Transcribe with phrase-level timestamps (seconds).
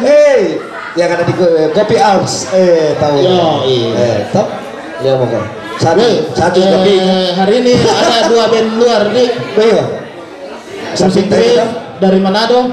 [0.02, 0.58] Hey,
[0.98, 2.50] yang ada di ko- kopi house.
[2.52, 3.22] Eh, tahu.
[3.22, 3.90] Yo, iya.
[3.94, 4.50] Eh, top.
[5.06, 5.30] Ya mau
[5.80, 6.04] Satu,
[6.36, 7.00] satu eh, lebih.
[7.40, 9.32] hari ini ada dua band luar nih.
[9.56, 9.84] Iya.
[11.00, 11.56] Musik Sampai
[12.04, 12.68] dari Manado,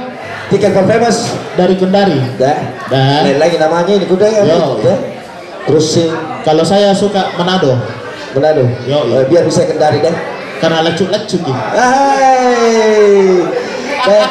[0.51, 1.31] tiket famous.
[1.55, 2.19] dari Kendari.
[2.34, 2.59] Dah.
[2.91, 4.43] Dan Lain lagi namanya ini kuda ya.
[4.43, 4.75] Yo.
[5.67, 6.11] Cruising
[6.43, 7.79] kalau saya suka Manado
[8.34, 8.67] Manado.
[8.84, 9.23] Yo, iya.
[9.23, 10.15] Eh, biar bisa kendari deh.
[10.57, 11.53] karena lecuk-lecuk gitu.
[11.53, 13.45] Hai.
[14.09, 14.27] Eh,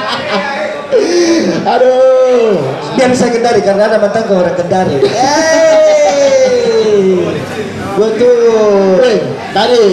[1.76, 2.58] Aduh.
[2.98, 4.98] biar bisa kendari karena ada mantan ke orang kendari.
[5.06, 6.26] Hey.
[7.96, 9.00] Betul.
[9.00, 9.20] Weh,
[9.56, 9.84] tadi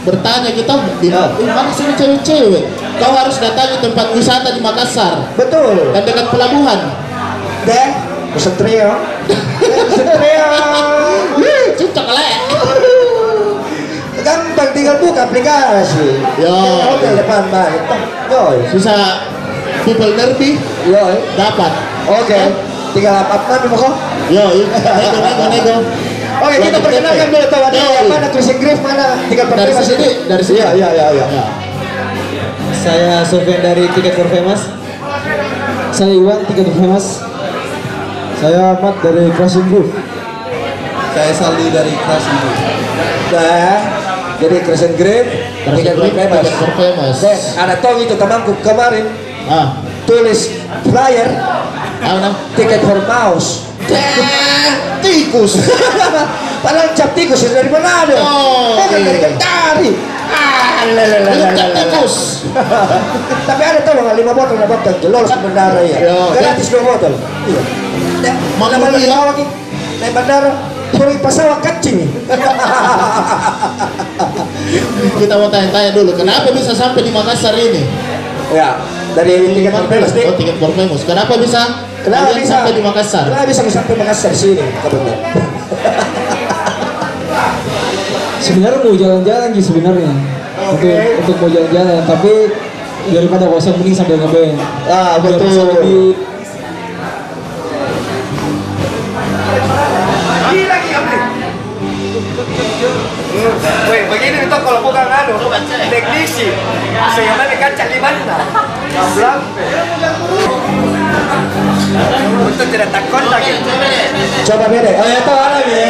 [0.00, 1.28] bertanya kita di Ya.
[1.36, 2.64] "Ih, mana sini cewek-cewek?
[2.96, 5.92] Kau harus datangi tempat wisata di Makassar Betul.
[5.92, 6.80] dan dekat pelabuhan.
[7.64, 7.88] Deh,
[8.32, 8.92] pesen trio.
[9.28, 10.48] Pesen trio.
[11.40, 12.36] Wih, cocok lek.
[14.20, 16.20] Gampang tinggal buka aplikasi.
[16.36, 16.52] Yo.
[16.52, 17.82] Hotel depan balik.
[18.28, 18.58] Yoi.
[18.68, 19.24] Bisa
[19.84, 21.16] people nerdy Yoi.
[21.34, 21.72] dapat.
[22.04, 22.40] Oke.
[22.92, 23.94] Tinggal apa apa nih kok?
[24.28, 25.74] Yo, nego nego nego.
[26.40, 30.08] Oke, kita perkenalkan dulu tahu ada yang mana Chris Griff mana tinggal Dari perkenalkan sini,
[30.24, 30.58] dari sini.
[30.58, 31.26] Iya, iya, iya, iya.
[31.28, 31.44] Ya.
[32.80, 34.72] Saya Sofian dari Tiket for Famous.
[35.92, 37.06] Saya Iwan Tiket for Famous.
[38.40, 39.92] Saya Ahmad dari Crossing Groove.
[41.12, 42.56] Saya Saldi dari Crossing Group.
[43.30, 43.78] Nah,
[44.40, 45.26] jadi Crescent Grip,
[45.62, 46.42] Crescent tiket Grip, famous.
[46.42, 47.16] tiket for famous.
[47.20, 49.06] Deh, ada tong itu temanku kemarin
[49.46, 50.50] Ah, tulis
[50.88, 51.28] flyer
[52.02, 52.34] nam?
[52.56, 53.69] tiket for mouse.
[55.00, 55.52] Tikus.
[56.64, 58.16] Padahal cap tikus dari Manado.
[58.20, 59.28] Oh, Bukan dari iya.
[59.32, 59.90] Kentari.
[60.28, 60.84] Ah.
[61.24, 62.14] Bukan cap tikus.
[63.48, 65.98] Tapi ada tahu nggak lima botol, lima botol, jelos ke bandara ya.
[66.36, 67.12] Gratis dua botol.
[67.48, 67.62] Iya.
[68.60, 69.44] Mau Mana beli, lagi?
[70.04, 70.52] Naik bandara,
[70.92, 72.04] turun pesawat kecil.
[75.20, 77.84] Kita mau tanya-tanya dulu, kenapa bisa sampai di Makassar ini?
[78.50, 78.82] ya,
[79.14, 80.24] dari tiket nih.
[80.26, 81.02] Oh, tiket for famous.
[81.06, 81.88] Kenapa bisa?
[82.00, 83.24] Kenapa kalian bisa sampai di Makassar?
[83.28, 84.56] Kenapa bisa sampai Makassar sini?
[84.56, 85.18] Kebetulan.
[88.44, 90.12] Sebenarnya mau jalan-jalan sih sebenarnya.
[90.60, 92.32] Untuk untuk mau jalan-jalan, tapi
[93.12, 94.56] daripada kosong mending sambil ngeband.
[94.88, 95.44] Ah, betul.
[95.44, 96.16] bisa lebih
[103.90, 105.34] Woi, begini itu kalau bukan anu,
[105.88, 106.52] teknisi.
[107.14, 108.36] Saya mana kaca di mana?
[108.90, 109.40] Kablang.
[111.90, 113.52] Untuk tidak takut lagi.
[114.46, 114.90] Coba beda.
[114.94, 115.86] Oh, itu lagi.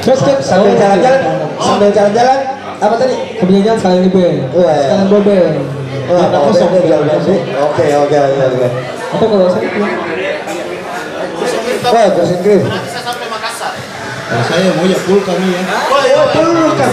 [0.00, 1.20] Terus kan Sambil jalan-jalan,
[1.60, 2.38] sambil jalan-jalan,
[2.80, 3.14] apa tadi?
[3.38, 4.10] Sambil jalan sekalian.
[4.50, 4.82] Wah, ya.
[4.82, 5.54] Sekalian bawa band.
[6.10, 6.70] Oh, oh, kosong.
[6.74, 8.68] Oke, oke, oke, oke.
[9.14, 9.68] Atau kalau saya
[11.80, 12.66] Oh.
[12.66, 13.72] Bisa sampai Makassar.
[14.30, 15.62] Kalau saya mau ya full kami ya.
[15.90, 16.92] Oh, betul kan.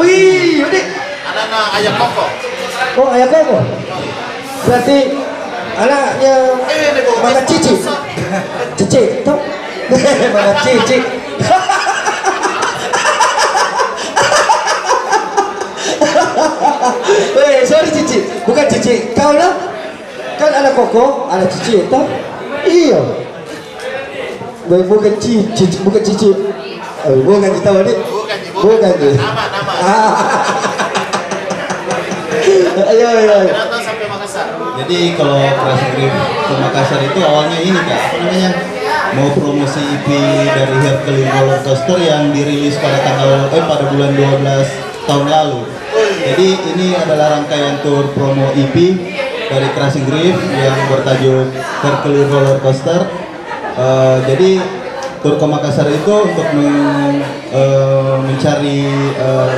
[0.00, 0.84] Wih, udah.
[1.22, 2.24] Ada anak ayam koko.
[2.98, 3.58] Oh, ayah koko.
[4.62, 4.98] Berarti
[5.74, 6.34] anaknya
[7.22, 7.74] Mama Cici.
[8.78, 9.38] Cici, tuh.
[10.34, 10.98] Mama Cici.
[17.36, 18.94] Weh, sorry Cici, bukan Cici.
[19.18, 19.52] Kau lah,
[20.38, 22.06] kan ada koko, ada Cici, toh?
[22.62, 23.02] Iya.
[24.70, 26.30] Bukan bukan Cici, bukan Cici.
[27.02, 27.70] Oh, bukan kita.
[27.74, 28.94] Bukan, Bukan.
[29.18, 29.72] Nama, nama.
[29.82, 30.14] Ah.
[32.42, 33.34] Ayo, ayo.
[33.38, 33.54] ayo.
[34.72, 36.14] Jadi kalau Crossing Group
[36.48, 38.50] ke Makassar itu awalnya ini kak, apa namanya?
[39.12, 40.08] Mau promosi EP
[40.48, 45.60] dari Hercules Roller Coaster yang dirilis pada tanggal eh pada bulan 12 tahun lalu.
[46.24, 48.72] Jadi ini adalah rangkaian tour promo EP
[49.52, 51.52] dari Crashing Grief yang bertajuk
[51.84, 53.04] Hercules Roller Coaster.
[53.76, 54.50] Eh, jadi
[55.20, 57.20] tur ke Makassar itu untuk men-
[57.52, 58.80] eh, mencari
[59.12, 59.50] eh,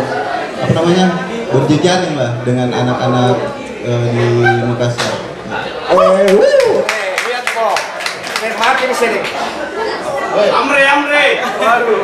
[0.67, 1.06] apa namanya
[1.55, 3.54] berjejaring lah dengan anak-anak
[3.84, 4.25] eh, di
[4.64, 5.14] Makassar.
[5.92, 6.32] Eh.
[7.28, 7.76] Lihat kok.
[8.54, 9.20] Mati di sini.
[10.34, 11.26] Amre, Amre.
[11.60, 12.02] Waduh.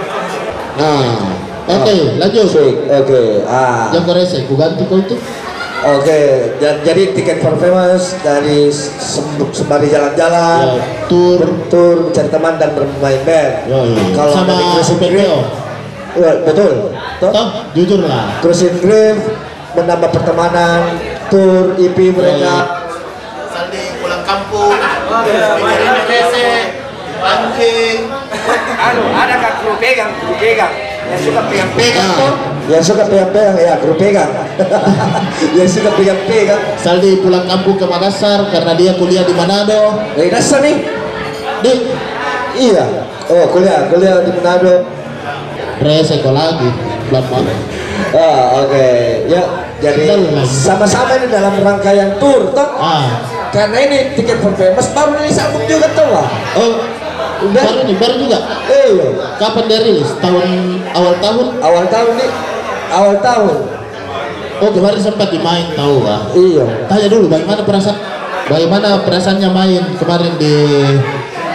[0.76, 1.18] Nah,
[1.66, 2.46] oke, lanjut.
[2.46, 2.76] Sweet.
[2.86, 3.22] Oke.
[3.44, 3.90] Ah.
[3.90, 5.16] Yang korese, ku ganti kau itu.
[5.80, 6.20] Oke,
[6.60, 11.40] dan jadi tiket for famous dari sem- sembari jalan-jalan, Ya, tour.
[11.40, 13.52] bertur, mencari teman dan bermain band.
[13.64, 14.02] Ya, ya.
[14.12, 15.00] Kalau Sama dari Cruising.
[15.00, 15.40] Grave,
[16.20, 16.72] ya, betul.
[17.16, 18.36] Toh, jujur lah.
[18.44, 19.24] Cruising Grave
[19.72, 21.00] menambah pertemanan,
[21.30, 22.84] tour EP mereka.
[23.50, 26.50] Saldi pulang kampung, dengerin rese,
[27.22, 28.00] anjing,
[28.80, 30.74] Anu, ada kan kru pegang, kru pegang.
[31.10, 32.34] Yang suka pegang pegang toh.
[32.70, 34.30] Yang suka pegang-pegang ya, grup pegang.
[35.58, 36.62] yang suka pegang-pegang.
[36.78, 39.98] Saldi pulang kampung ke Makassar karena dia kuliah di Manado.
[40.14, 40.78] Eh, dasar nih.
[41.66, 41.72] Di
[42.60, 42.86] Iya.
[43.26, 44.86] Oh, kuliah, kuliah di Manado.
[45.80, 46.68] rese kau lagi,
[47.08, 47.24] pelan
[48.10, 48.88] Ah, oke.
[49.28, 49.42] Ya,
[49.78, 50.42] jadi Dalam.
[50.44, 52.68] sama-sama ini dalam rangkaian tour, toh.
[52.76, 56.26] Ah, Karena ini tiket for famous baru rilis album juga tuh lah.
[56.54, 56.72] oh,
[57.50, 58.38] baru nih, baru juga.
[58.70, 59.08] Eh, iya.
[59.38, 60.10] Kapan dia rilis?
[60.18, 60.46] Tahun
[60.94, 61.46] awal tahun?
[61.58, 62.30] awal tahun nih,
[62.90, 63.56] awal tahun.
[64.60, 66.28] Oh kemarin sempat dimain tahu ah.
[66.36, 66.84] Iya.
[66.84, 67.96] Tanya dulu bagaimana perasaan
[68.44, 70.52] bagaimana perasaannya main kemarin di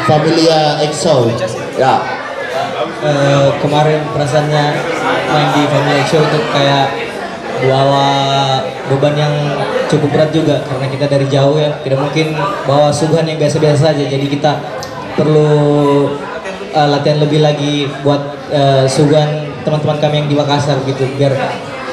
[0.10, 1.30] Familia EXO.
[1.78, 2.02] Ya.
[3.04, 4.66] Eh, kemarin perasaannya
[5.28, 6.88] main di Family Show itu kayak
[7.66, 8.08] bawa
[8.88, 9.36] beban yang
[9.92, 11.76] cukup berat juga karena kita dari jauh ya.
[11.84, 12.32] Tidak mungkin
[12.64, 14.04] bawa suguhan yang biasa-biasa saja.
[14.08, 14.58] Jadi kita
[15.20, 16.08] perlu
[16.72, 21.34] eh, latihan lebih lagi buat eh, suguhan teman-teman kami yang di Makassar gitu biar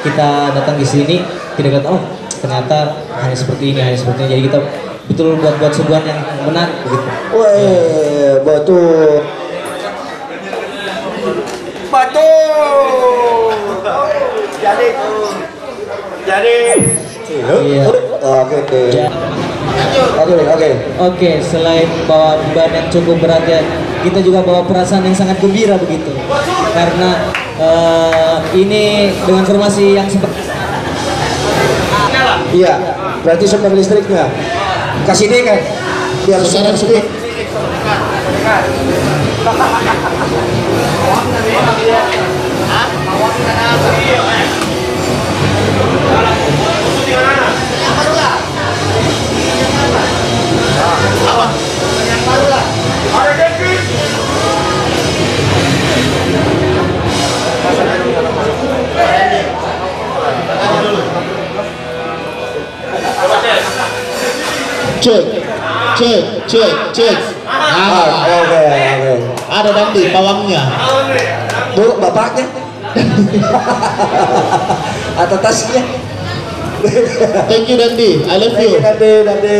[0.05, 1.25] kita datang di sini
[1.57, 2.01] tidak kata oh
[2.37, 2.91] ternyata
[3.23, 4.29] hanya seperti ini hanya seperti ini.
[4.37, 4.59] Jadi kita
[5.03, 9.42] betul buat buat suguhan yang menarik begitu Weh, betul.
[14.63, 14.87] Jadi,
[16.23, 16.55] jadi
[18.23, 18.81] Oke, oke.
[20.15, 20.69] Oke, oke.
[21.11, 23.59] Oke, selain bawa beban yang cukup berat ya,
[23.99, 26.15] kita juga bawa perasaan yang sangat gembira begitu.
[26.71, 30.39] Karena eh, ini dengan formasi yang seperti
[32.53, 32.73] Iya.
[33.25, 34.29] Berarti sumber listriknya.
[35.09, 35.59] Kasih deh kan.
[36.23, 37.05] Biar sumber listrik.
[65.03, 65.25] Cek
[65.99, 67.17] cek cek cek.
[67.43, 68.59] Ah, oke,
[69.03, 69.13] oke.
[69.51, 70.82] ada Dandi pawangnya.
[71.73, 72.45] Bu, bapaknya.
[75.23, 75.81] Atau tasnya.
[77.47, 78.77] Thank you Dandi, I love you.
[78.77, 79.57] Dade, dade,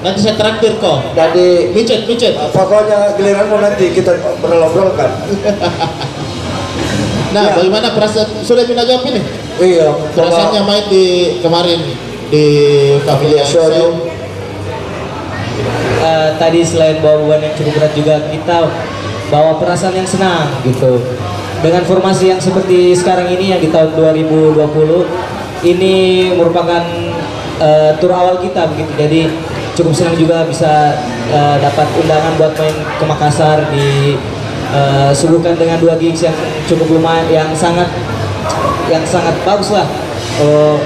[0.00, 1.12] Nanti saya traktir kok.
[1.12, 1.74] dade.
[1.74, 2.38] Micet, micet.
[2.54, 5.10] Pokoknya giliran mau nanti kita berobrol kan.
[7.26, 7.52] Nah, Ya.
[7.52, 9.20] bagaimana perasaan sudah minta jawab ini?
[9.60, 9.92] Iya.
[10.16, 11.04] Perasaannya main di
[11.44, 11.84] kemarin
[12.32, 12.44] di
[13.04, 13.68] Familia Show.
[15.98, 18.56] Eh, tadi selain bawa beban yang cukup berat juga kita
[19.30, 21.02] bawa perasaan yang senang gitu.
[21.64, 25.94] Dengan formasi yang seperti sekarang ini yang di tahun 2020 ini
[26.36, 26.84] merupakan
[27.58, 28.92] eh, tur awal kita begitu.
[28.94, 29.20] Jadi
[29.74, 30.94] cukup senang juga bisa
[31.32, 34.14] eh, dapat undangan buat main ke Makassar di
[35.16, 36.34] suguhkan dengan dua gigs yang
[36.68, 37.86] cukup lumayan yang sangat
[38.86, 39.86] yang sangat bagus lah
[40.42, 40.76] eh,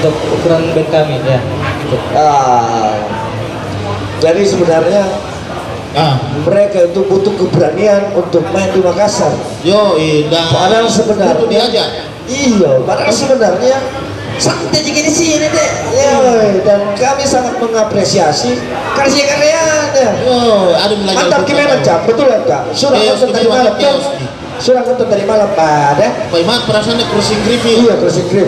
[0.00, 1.40] untuk ukuran band kami ya.
[1.84, 1.96] Gitu.
[2.16, 2.96] Ah.
[4.20, 5.08] Jadi sebenarnya
[5.90, 9.34] Ah, mereka itu butuh keberanian untuk main di Makassar.
[9.66, 10.46] yo, indah.
[10.54, 11.88] Padahal sebenarnya- Kudu diajak.
[12.30, 13.76] Iya, padahal sebenarnya
[14.38, 15.70] santai juga di sini deh.
[15.98, 16.14] Ya,
[16.62, 18.54] dan kami sangat mengapresiasi
[18.94, 20.08] karya-karyanya.
[20.22, 20.38] Yo,
[20.78, 21.16] ada lagi.
[21.18, 21.98] Mantap gimana cak?
[22.06, 22.62] Betul ya cak?
[22.70, 24.94] Iya, nonton tadi malam iya, kan?
[25.10, 26.08] tadi malam pada?
[26.30, 27.76] Bagaimana perasaannya cruising griffin?
[27.82, 28.46] Iya, crossing grip.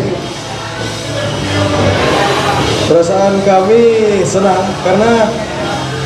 [2.87, 3.83] Perasaan kami
[4.23, 5.33] senang karena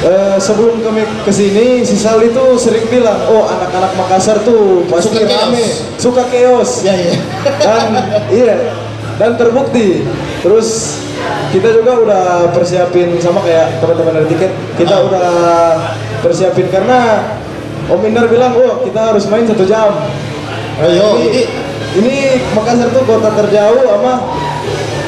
[0.03, 5.15] eh, sebelum kami ke sini si Sal itu sering bilang, oh anak-anak Makassar tuh pasti
[5.15, 5.65] Suka chaos." rame,
[5.97, 6.71] suka chaos.
[6.85, 7.15] Ya, ya.
[7.63, 7.83] Dan
[8.29, 8.55] iya,
[9.17, 10.05] dan terbukti.
[10.45, 11.01] Terus
[11.51, 15.07] kita juga udah persiapin sama kayak teman-teman dari tiket, kita Ah.
[15.09, 15.31] udah
[16.21, 17.33] persiapin karena
[17.87, 19.95] Om Indar bilang, oh kita harus main satu jam.
[20.77, 21.43] Ayo, ini, ini
[21.97, 22.17] ini
[22.53, 24.21] Makassar tuh kota terjauh sama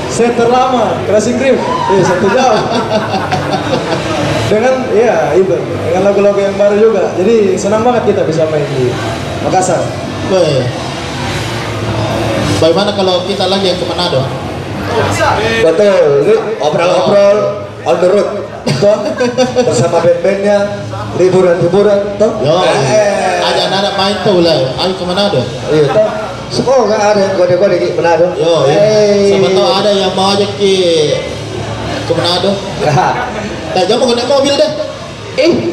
[0.08, 2.54] set terlama Crashing Grip eh satu jam
[4.48, 8.88] dengan ya itu dengan lagu-lagu yang baru juga jadi senang banget kita bisa main di
[9.44, 9.84] Makassar
[10.28, 10.64] Weh.
[12.58, 14.26] Bagaimana kalau kita lagi yang ke Manado?
[15.62, 17.38] Betul, ini obrol-obrol
[17.86, 18.28] on the road.
[18.78, 18.98] Toh,
[19.62, 20.58] bersama band-bandnya,
[21.16, 22.32] liburan-liburan, toh.
[22.42, 24.58] Yo, Eh, ada anak-anak main tuh lah.
[24.74, 25.40] Ayo ke Manado.
[25.70, 26.08] Iya, toh.
[26.50, 28.34] Semoga ada yang kode-kode di Manado.
[28.34, 28.74] Yo, ya.
[28.74, 29.38] Hey.
[29.38, 30.74] Siapa tahu ada yang mau ajak ke
[32.06, 32.50] ke Manado.
[33.78, 34.70] Tak jangan mau naik mobil deh.
[35.38, 35.70] Eh,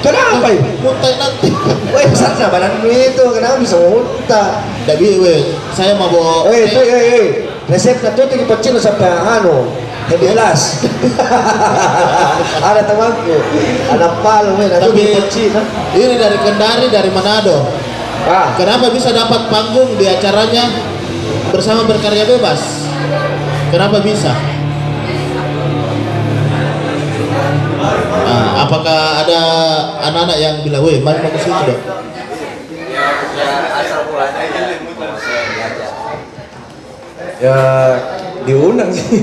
[0.00, 0.80] kenapa ini?
[0.80, 1.52] Muntah nanti.
[1.92, 4.64] Weh, sana badan lu itu, kenapa bisa muntah?
[4.88, 6.48] Tapi weh, saya mau bawa.
[6.48, 7.26] Weh, itu, eh, eh,
[7.68, 9.68] resepnya tuh tinggi pecil sampai anu,
[10.08, 10.88] heavy glass.
[12.72, 13.36] ada temanku,
[13.92, 15.52] anak malu, weh, nanti tinggi pecil.
[16.00, 17.68] ini dari Kendari, dari Manado.
[18.24, 20.64] Ah, Kenapa bisa dapat panggung di acaranya
[21.52, 22.88] bersama berkarya bebas?
[23.68, 24.32] Kenapa bisa?
[28.68, 29.40] Apakah ada
[30.04, 31.80] anak-anak yang bilang, weh, mari mau ke sini dong?
[37.38, 37.58] ya
[38.42, 39.22] diundang sih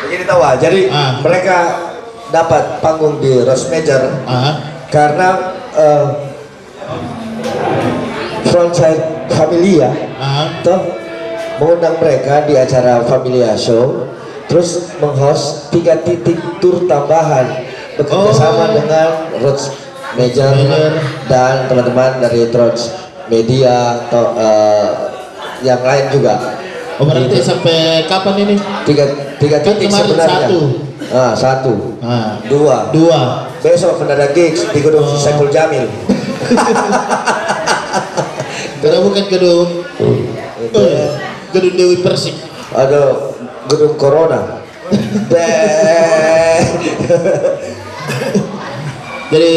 [0.00, 1.20] Begini tahu ah, jadi Ah.
[1.20, 1.58] mereka
[2.32, 4.56] dapat panggung di Rose Major Ah,
[4.88, 6.06] karena uh,
[8.48, 10.80] Frontside Familia ah, toh
[11.60, 14.08] mengundang mereka di acara Familia Show
[14.50, 17.46] terus menghost tiga titik tur tambahan
[17.94, 18.68] bekerja Oh.
[18.72, 19.70] dengan Rhodes
[20.10, 20.50] Major
[21.30, 22.90] dan teman-teman dari Trans
[23.26, 24.88] Media atau eh,
[25.62, 26.34] yang lain juga
[26.98, 28.54] Oh berarti sampai kapan ini?
[28.82, 29.04] tiga
[29.38, 30.58] tiga Kan titik sebenarnya satu.
[31.10, 33.20] ah satu Ah, dua dua.
[33.60, 35.14] besok mendadak gigs di gedung Oh.
[35.14, 35.86] Saiful Jamil
[38.80, 39.68] Karena bukan gedung
[40.60, 40.98] Itu ya.
[40.98, 41.10] eh,
[41.50, 42.36] gedung Dewi Persik.
[42.70, 43.00] ada
[43.70, 44.58] gedung Corona.
[49.30, 49.54] Jadi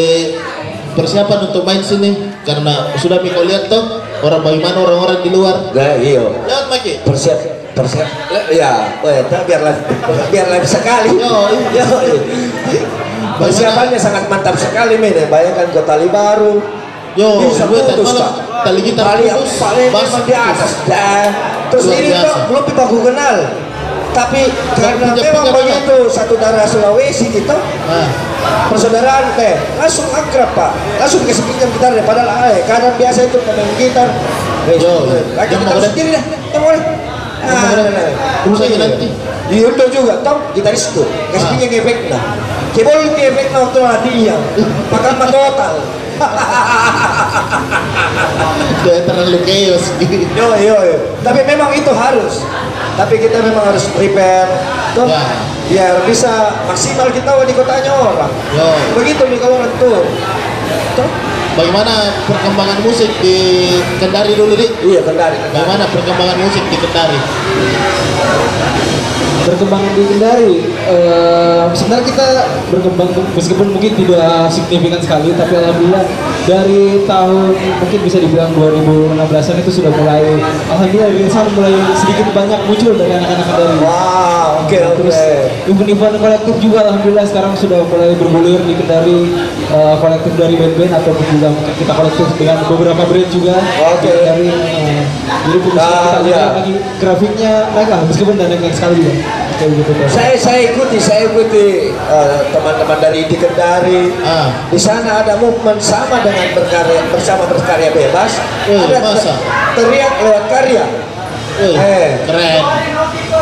[0.94, 5.74] persiapan untuk main sini karena sudah Miko lihat tuh orang bagaimana orang-orang di luar.
[5.74, 7.02] nah iyo Lihat Maki.
[7.02, 7.42] persiap
[7.74, 8.06] persiap.
[8.54, 9.82] Ya oh ya biar live
[10.30, 11.18] biar live sekali.
[11.18, 11.82] Yo, Yo,
[13.42, 15.10] persiapannya sangat mantap sekali men.
[15.10, 16.62] Ya bayangkan ke tali baru.
[17.18, 18.62] Yo, bisa gue putus Pak.
[18.62, 18.78] tali
[19.26, 19.90] yang putus, paling
[20.26, 20.82] di atas.
[20.82, 20.86] Putus.
[20.86, 23.36] dah terus ini tuh belum aku kenal
[24.14, 27.50] tapi karena memang begitu satu darah Sulawesi gitu.
[27.50, 28.08] Nah,
[28.66, 30.70] persaudaraan teh langsung akrab pak.
[30.96, 34.08] Langsung pinjam gitar deh padahal eh kadang biasa itu pemain gitar.
[34.64, 35.04] Eh, Yo,
[35.34, 35.90] lagi yang gitar mau deh.
[35.90, 36.84] sendiri dah deh Yang mau deh.
[38.44, 39.08] Terus aja nanti.
[39.44, 40.40] di Indo juga tau
[41.28, 41.52] kasih Ah.
[41.52, 42.22] pinjam efek nah.
[42.72, 43.78] Kebol ke efek nah waktu
[44.88, 45.74] makan mah total
[48.84, 49.84] udah terlalu chaos.
[50.36, 52.44] yo yo yo tapi memang itu harus
[52.94, 54.50] tapi kita memang harus prepare
[54.94, 55.22] tuh Ya.
[55.64, 58.68] biar bisa maksimal kita di kotanya orang Yo,
[59.00, 60.04] begitu nih kalau orang tuh
[60.94, 61.08] tuh
[61.56, 63.36] bagaimana perkembangan musik di
[63.98, 64.68] Kendari dulu di?
[64.84, 67.18] iya kendari kendari Bagaimana perkembangan musik di Kendari?
[69.44, 70.54] Berkembang di Kendari
[70.88, 72.26] eh, sebenarnya kita
[72.72, 76.04] berkembang meskipun mungkin tidak signifikan sekali tapi alhamdulillah
[76.48, 77.52] dari tahun
[77.84, 80.24] mungkin bisa dibilang 2016an itu sudah mulai
[80.72, 85.18] alhamdulillah rilisan mulai sedikit banyak muncul dari anak-anak Kendari wow oke oke Terus
[85.66, 89.18] event-event kolektif juga alhamdulillah sekarang sudah mulai bergulir di Kendari
[89.66, 93.56] eh, kolektif dari band-band ataupun juga kita kolektif dengan beberapa brand juga
[93.92, 94.08] Oke.
[94.08, 95.02] dari eh,
[95.44, 96.42] jadi Nah, kita iya.
[96.54, 99.12] lagi grafiknya lah meskipun dan naik sekali juga
[99.54, 104.48] kayak gitu saya saya ikuti saya ikuti eh, teman-teman dari di Kendari Ah.
[104.66, 108.32] di sana ada movement sama dengan berkarya bersama berkarya bebas
[108.64, 109.36] Eh, ada masa?
[109.74, 110.84] ter- teriak lewat karya
[111.54, 112.18] Wih, Eh.
[112.26, 112.62] keren.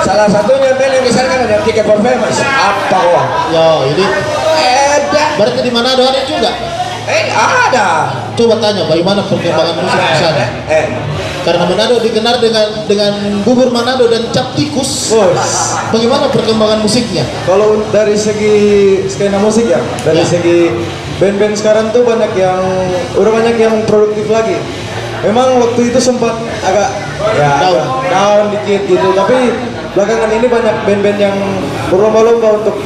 [0.03, 4.05] Salah satunya band yang sana kan ada tiket for famous apa wah Yo, ini
[4.93, 6.51] ada berarti di mana ada juga?
[7.03, 7.89] eh ada
[8.33, 10.45] Coba tanya bagaimana perkembangan musik di sana.
[10.71, 10.87] eh
[11.43, 15.11] Karena Manado dikenal dengan dengan bubur Manado dan cap tikus.
[15.91, 17.27] Bagaimana perkembangan musiknya?
[17.45, 18.55] Kalau dari segi
[19.05, 20.25] skena musik ya, dari Ya.
[20.25, 20.71] segi
[21.19, 22.63] band-band sekarang tuh banyak yang
[23.19, 24.55] udah banyak yang produktif lagi.
[25.23, 26.89] Memang waktu itu sempat agak
[27.35, 27.75] ya Down.
[27.75, 29.39] agak down dikit gitu, tapi
[29.93, 31.37] belakangan ini banyak band-band yang
[31.93, 32.77] berlomba-lomba untuk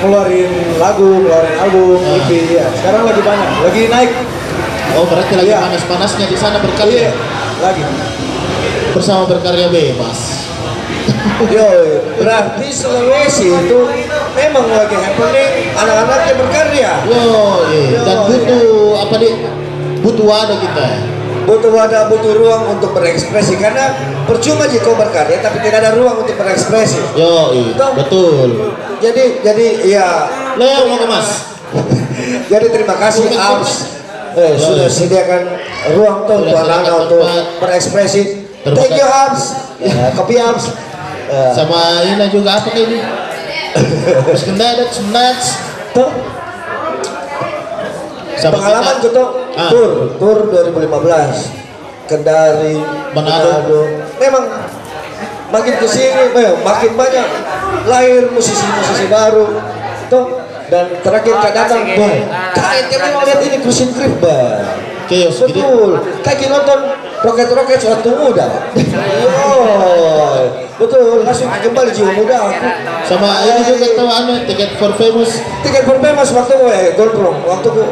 [0.00, 2.16] ngeluarin lagu, ngeluarin album, Ya.
[2.18, 2.66] EP ya.
[2.72, 4.12] Sekarang lagi banyak, lagi naik.
[4.94, 5.58] Oh, berarti lagi Iya.
[5.60, 7.10] panas-panasnya di sana Iya, berkarya
[7.60, 7.82] lagi.
[8.94, 10.46] bersama berkarya bebas.
[11.52, 11.66] yo
[12.16, 13.78] berarti Sulawesi itu
[14.32, 17.20] memang lagi happening anak-anaknya berkarya Yo,
[17.68, 18.00] iya.
[18.06, 18.64] dan butuh
[19.02, 19.28] apa di
[20.00, 20.86] butuh wadah kita.
[21.44, 23.92] Butuh wadah, butuh ruang untuk berekspresi karena
[24.24, 27.00] percuma jika kau berkarya tapi tidak ada ruang untuk berekspresi.
[27.16, 28.74] Yo, betul.
[29.00, 30.08] Jadi jadi ya
[30.56, 31.28] Leo mau ke Mas.
[32.52, 33.94] jadi terima kasih AMS
[34.34, 35.42] eh, sudah sediakan
[35.94, 37.22] ruang tuh untuk anak-anak untuk
[37.62, 38.22] berekspresi.
[38.64, 39.12] Thank you kasih.
[39.12, 39.42] AMS.
[39.84, 40.64] Ya, kopi AMS.
[41.24, 42.98] Eh, Sama ini juga apa ini?
[44.28, 45.46] Terus kendadat, nuts.
[45.94, 46.10] tuh
[48.38, 49.43] Sama pengalaman kita.
[49.54, 49.70] Ah.
[49.70, 51.64] tur tur 2015
[52.04, 52.76] Kendari
[53.16, 53.86] Manado.
[54.20, 54.44] memang
[55.48, 57.26] makin ke sini eh, makin banyak
[57.88, 59.46] lahir musisi-musisi baru.
[60.12, 62.16] Tuh dan terakhir kak datang bah
[62.56, 64.64] kayak kita mau lihat ini Cruising Trip bah
[65.04, 66.00] Chaos betul.
[66.24, 66.80] Kayak kita nonton
[67.20, 69.36] roket roket suatu muda Yo,
[70.80, 72.36] betul langsung kembali jiwa muda.
[72.48, 72.64] Aku
[73.04, 75.44] Sama ini juga tahu anu tiket for famous.
[75.60, 77.84] tiket famous waktu eh Goldrong waktu ku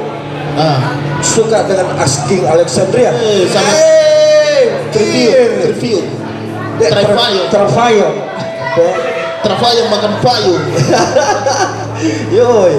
[0.52, 0.78] Ah,
[1.24, 3.08] suka dengan Asking Alexandria.
[3.12, 3.72] Eh, sama-
[5.72, 6.04] review.
[6.76, 7.42] Eh, Travayo.
[7.48, 8.08] Travayo.
[8.76, 8.94] Eh,
[9.42, 10.64] Travayo makan payung.
[12.36, 12.74] Yoi.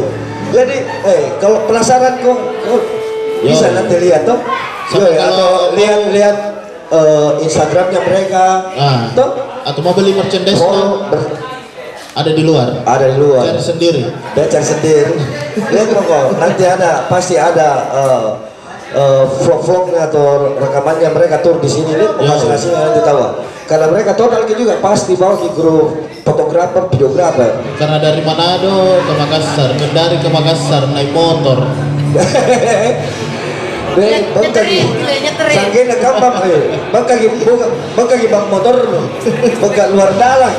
[0.54, 2.40] Jadi, eh kalau penasaran kok,
[3.42, 3.76] bisa Yo.
[3.76, 4.38] nanti lihat toh.
[4.94, 6.38] Yoi, atau lihat-lihat
[6.94, 8.46] eh, Instagramnya mereka.
[8.78, 9.10] Ah.
[9.18, 9.30] Toh,
[9.64, 10.60] Atau mau beli merchandise
[12.14, 12.68] ada di luar.
[12.86, 13.44] ada di luar.
[13.50, 14.04] Cari sendiri.
[14.38, 15.14] Dia cari sendiri.
[15.74, 18.30] Lihat kok, nanti ada pasti ada eh,
[18.94, 22.30] eh, vlog-vlognya atau rekamannya mereka tur di sini lihat Ya.
[22.38, 23.18] masing-masing nanti tahu.
[23.66, 27.52] Karena mereka total juga pasti bawa ke grup fotografer, videografer.
[27.82, 31.66] Karena dari Manado ke Makassar, Kendari ke Makassar naik motor.
[33.94, 34.50] Bang
[35.54, 36.58] sanggih na ayo.
[36.90, 39.02] Bang kaki, buka, bang kaki bang motor no.
[39.62, 40.58] Bangka luar dalang.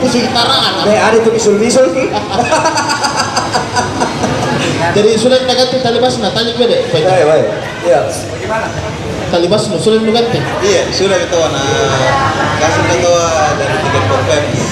[0.00, 0.72] Pusing taraan.
[0.84, 2.06] Deh, ada tuh bisul-bisul ki.
[4.94, 6.80] Jadi sudah kita ganti tali bas nah tanya gue deh.
[6.92, 7.04] Baik.
[7.08, 7.46] Baik, baik.
[7.88, 8.00] Ya.
[9.32, 10.38] Tali bas no sudah kita ganti.
[10.62, 11.66] Iya, sudah kita nah
[12.62, 13.26] kasih ketua
[13.58, 14.62] dari tiket famous.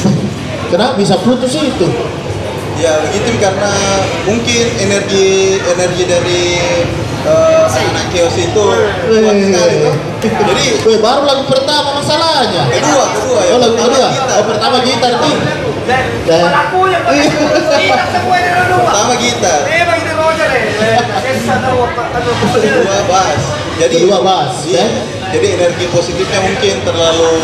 [0.71, 1.89] Kenapa bisa putus itu?
[2.81, 3.73] Ya begitu karena
[4.25, 6.43] mungkin energi energi dari
[7.23, 8.65] eh, anak kios itu
[9.07, 9.95] kuat sekali tuh.
[10.23, 12.63] Jadi Weh, baru lagu pertama masalahnya.
[12.71, 13.51] kedua kedua ya.
[13.55, 14.09] Oh lagu kedua.
[14.11, 14.33] Kita.
[14.39, 15.13] Oh pertama gitar.
[15.83, 16.43] Dan
[16.87, 17.03] yang
[17.75, 18.87] kita semua ini dua.
[18.87, 20.63] Pertama gitar, Eh bagi dia bawa deh.
[22.53, 23.43] Kedua bass.
[23.73, 24.85] Jadi Kedua bass, Iya.
[24.85, 24.87] ya.
[25.33, 27.35] Jadi energi positifnya mungkin terlalu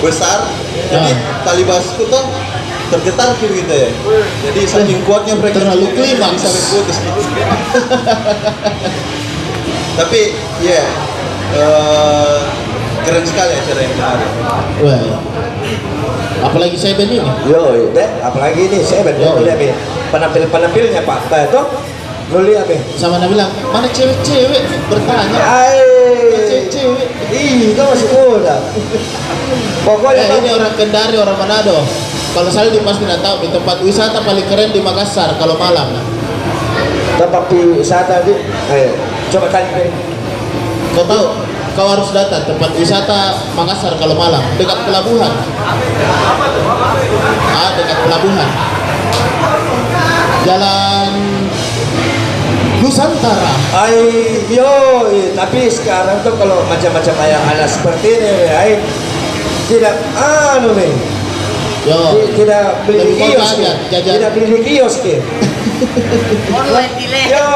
[0.00, 0.48] besar.
[0.90, 1.44] Jadi Ya.
[1.44, 2.24] tali bassku tuh
[2.90, 3.90] tergetar gitu gitu ya.
[4.44, 6.34] Jadi saking kuatnya mereka Terlalu klimaks.
[6.36, 7.20] bisa putus gitu.
[9.98, 10.20] Tapi
[10.60, 10.82] ya
[11.52, 12.38] eh,
[13.02, 14.30] keren sekali acara yang kemarin.
[14.80, 15.02] weh.
[16.40, 17.30] Apalagi saya band ini.
[17.44, 19.44] Yo, deh, apalagi ini saya benar Yo.
[19.44, 19.72] lihat nih
[20.08, 21.18] penampil penampilnya Pak.
[21.28, 21.64] Betul.
[22.30, 22.80] Lu lihat nih.
[22.94, 25.40] Sama Nabi bilang, mana cewek-cewek bertanya.
[26.46, 27.08] Cewek-cewek.
[27.28, 28.56] Ih, kau masih muda.
[29.86, 31.82] Pokoknya Eh, ini orang Kendari, orang Manado.
[32.30, 35.90] Kalau saya di pasti tidak tahu di tempat wisata paling keren di Makassar kalau malam.
[37.20, 38.32] tempat wisata di
[38.72, 38.96] eh
[39.28, 39.76] coba tanya.
[40.96, 41.24] Kau tahu?
[41.76, 45.32] Kau harus datang tempat wisata Makassar kalau malam dekat pelabuhan.
[47.50, 48.48] Ah, dekat pelabuhan.
[50.46, 51.12] Jalan
[52.80, 53.52] Nusantara.
[53.76, 54.00] Ay,
[54.48, 58.70] yo, eh, tapi sekarang tuh kalau macam-macam ayam anak seperti ini, ay,
[59.68, 60.88] tidak, anu nih,
[61.88, 61.96] Yo.
[62.12, 63.50] ti- tidak beli di kios,
[63.88, 65.16] tidak beli di kios, ki.
[66.60, 67.24] Online delay.
[67.32, 67.46] Yo.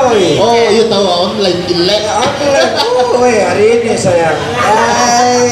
[0.41, 2.03] Oh, iya tahu online jelek.
[2.09, 5.45] aku lihat, oh, hari ini sayang, ay,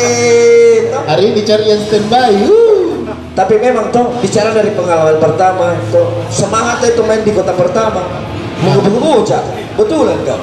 [0.92, 1.02] toh.
[1.04, 2.32] Hari ini cari yang standby.
[3.32, 8.04] Tapi memang tuh bicara dari pengalaman pertama, tuh semangatnya itu main di kota pertama,
[8.60, 9.40] menghubungi bocah,
[9.72, 10.36] betul enggak?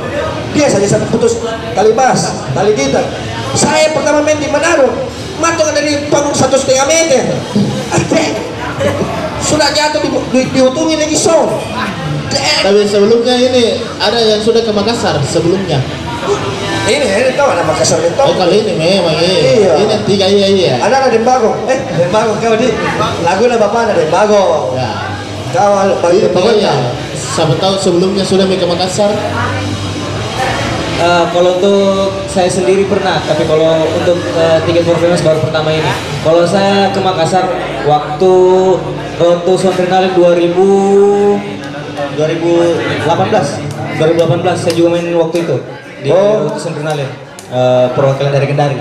[0.58, 1.38] Dia saja sampai putus
[1.78, 3.06] tali bas, tali gitar.
[3.54, 4.90] Saya pertama main di Manado,
[5.38, 7.26] matung dari panggung satu setengah meter.
[9.40, 11.16] Sudah jatuh di, di, diutungi lagi.
[12.30, 12.62] Dek.
[12.62, 15.82] Tapi sebelumnya ini ada yang sudah ke Makassar sebelumnya.
[16.90, 18.22] Ini, ini tahu anak Makassar itu.
[18.22, 19.42] Oh kali ini memang iya.
[19.58, 19.72] Iya.
[19.82, 20.74] Ini tiga iya iya.
[20.82, 22.70] Ada ada Dembago, eh Dembago kau di
[23.26, 24.74] lagu lah bapak ada Dembago.
[24.78, 24.90] Ya.
[25.54, 26.30] Kau tiga iya.
[26.30, 26.74] pokoknya.
[27.18, 29.10] Siapa tahu sebelumnya sudah ke Makassar.
[31.00, 35.72] Eh, kalau untuk saya sendiri pernah, tapi kalau untuk eh, tiket for famous baru pertama
[35.72, 35.88] ini.
[36.28, 37.48] Kalau saya ke Makassar
[37.88, 38.34] waktu
[39.16, 40.60] Ronto Sontrenale 2000
[42.20, 43.08] 2018
[43.96, 45.56] 2018 saya juga main waktu itu
[46.04, 46.44] di Oh.
[46.44, 47.08] Ronto Sontrenale
[47.48, 48.76] eh, perwakilan dari Kendari.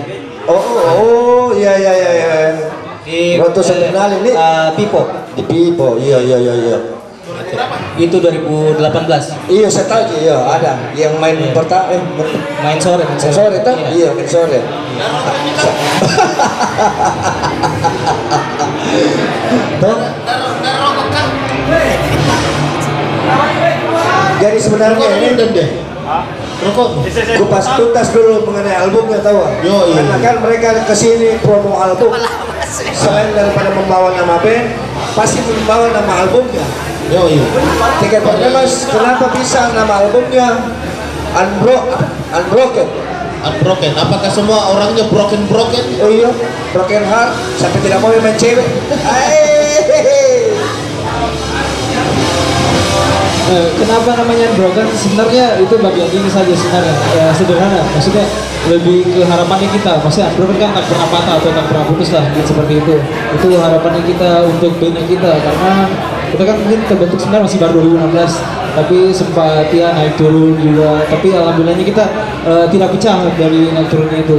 [0.51, 2.35] Oh, oh, oh, iya iya iya iya.
[3.07, 4.35] Di Ronto Sontrenale ini?
[4.35, 5.07] eh, Pipo.
[5.39, 6.98] Di Pipo, iya iya iya iya.
[7.99, 8.79] Itu 2018.
[9.51, 12.31] Iya saya tahu iya ada yang main pertama eh main
[12.63, 13.35] Main sore, main sore.
[13.35, 13.89] sore tuh Iya.
[13.95, 14.59] iya main sore
[24.39, 25.69] jadi sebenarnya Rokok ini deh.
[26.59, 26.89] Rokok.
[27.39, 29.39] kupas tuntas dulu mengenai albumnya tahu?
[29.63, 30.03] Yo, iya.
[30.03, 32.11] karena kan mereka ke sini promo album
[32.95, 34.67] selain daripada membawa nama band
[35.15, 36.63] pasti membawa nama albumnya
[37.09, 37.45] Yo iya.
[38.05, 38.21] tiket
[38.53, 40.61] Mas kenapa bisa nama albumnya
[41.33, 41.77] Unbro
[42.37, 42.89] Unbroken
[43.39, 43.93] Unbroken.
[43.95, 45.85] Apakah semua orangnya broken broken?
[46.03, 46.31] oh iya
[46.75, 48.67] Broken Heart sampai tidak mau main cewek.
[53.49, 54.85] Eh, kenapa namanya broken?
[54.93, 57.81] Sebenarnya itu bagian ini saja sebenarnya ya, sederhana.
[57.97, 58.29] Maksudnya
[58.69, 60.05] lebih ke harapannya kita.
[60.05, 63.01] Maksudnya broken kan tak pernah patah atau tak pernah putus lah, gitu, seperti itu.
[63.41, 65.73] Itu harapannya kita untuk bandnya kita karena
[66.33, 71.03] kita kan mungkin terbentuk sebenarnya masih baru 2016 tapi sempat ya naik turun juga.
[71.11, 72.05] Tapi alhamdulillahnya kita
[72.47, 74.39] eh, tidak pecah dari naik turunnya itu.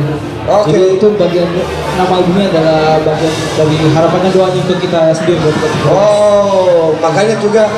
[0.50, 0.74] Oke.
[0.74, 1.46] jadi itu bagian
[1.94, 5.90] nama albumnya adalah bagian dari harapannya doanya untuk kita sendiri buat kita.
[5.94, 7.70] Oh makanya juga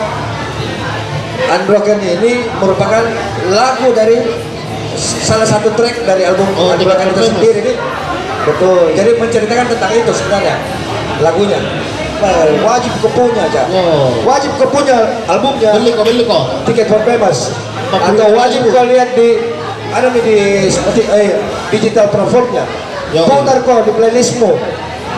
[1.51, 3.03] Unbroken ini merupakan
[3.51, 4.23] lagu dari
[4.95, 7.59] salah satu track dari album Oh, Unbroken itu sendiri.
[7.59, 7.77] Nih
[8.41, 10.55] betul jadi menceritakan tentang itu sebenarnya
[11.21, 11.59] lagunya
[12.61, 13.63] Wajib kepunya aja.
[13.73, 14.13] Oh.
[14.23, 15.73] wajib kepunya albumnya.
[15.77, 16.43] Beli kok beli kok.
[16.69, 17.51] tiket for famous
[17.91, 19.41] atau wajib kau lihat di
[19.91, 20.37] ada nih di
[20.71, 21.35] seperti eh,
[21.73, 22.63] digital platformnya.
[23.11, 24.55] Putar kok di playlistmu.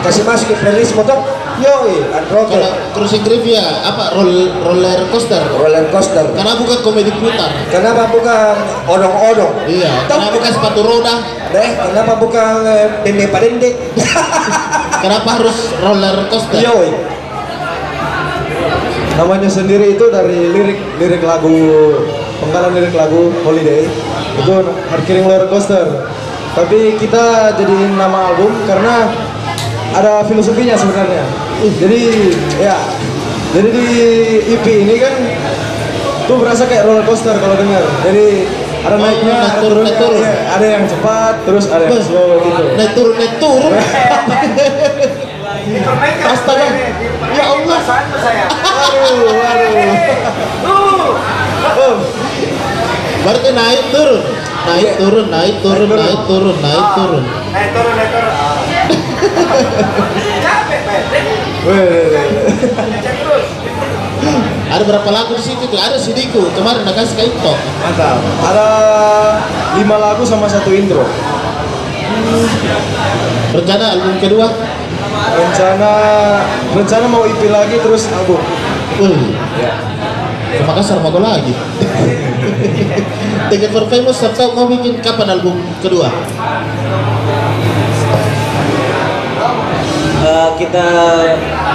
[0.02, 1.20] Kasih masuk di playlistmu tuh
[1.56, 5.38] yo unbroken Kalau cruising grip ya apa roll, roller coaster.
[5.54, 7.50] roller coaster Karena bukan komedi putar.
[7.68, 8.54] kenapa bukan
[8.86, 9.90] odong-odong Iya.
[10.04, 10.10] Tuh.
[10.10, 11.14] Karena bukan sepatu roda.
[11.50, 13.70] deh kenapa bukan eh, dende padende
[15.04, 16.58] Kenapa harus roller coaster?
[16.58, 16.74] yo
[19.14, 21.54] namanya sendiri itu dari lirik lirik lagu
[22.42, 23.86] penggalan lirik lagu Holiday
[24.34, 24.54] itu
[24.90, 25.86] Hard Roller Coaster
[26.50, 29.06] tapi kita jadiin nama album karena
[29.94, 31.24] ada filosofinya sebenarnya
[31.78, 32.00] jadi
[32.58, 32.76] ya
[33.54, 33.86] jadi di
[34.50, 35.14] EP ini kan
[36.26, 38.48] tuh berasa kayak roller coaster kalau dengar jadi
[38.84, 40.20] ada Oh, naiknya naik ada turun, turunnya naik turun.
[40.20, 43.72] iya, ada yang cepat terus ada yang slow gitu Naik turun naik turun.
[46.24, 46.66] Astaga.
[47.32, 47.80] Ya Allah.
[47.80, 48.44] saya.
[48.44, 49.72] waduh
[51.64, 51.96] waduh
[53.24, 54.20] Berarti naik turun.
[54.64, 57.24] Naik turun, naik turun, naik turun, naik turun.
[57.52, 58.33] Naik turun, naik turun.
[60.44, 60.80] Capek.
[64.74, 65.78] Ada berapa lagu di situ tuh?
[65.78, 66.50] Ada sidiku.
[66.56, 67.54] Kemarin nak kasih ke.
[67.84, 68.18] Mantap.
[68.42, 68.68] Ada
[69.78, 71.06] lima lagu sama satu intro.
[73.54, 74.48] Rencana album kedua.
[75.34, 75.92] Rencana
[76.74, 78.40] rencana mau EP lagi terus album.
[78.98, 79.38] Wih.
[80.54, 81.54] Ke Makassar mau lagi.
[83.50, 86.08] Ticket for Famous Sabtu mau bikin kapan album kedua?
[90.54, 90.86] Kita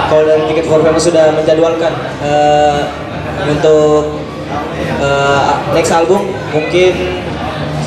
[0.06, 2.78] kalau dari tiket for Famous sudah menjadwalkan eh,
[3.46, 4.22] untuk
[4.98, 6.92] eh, next album mungkin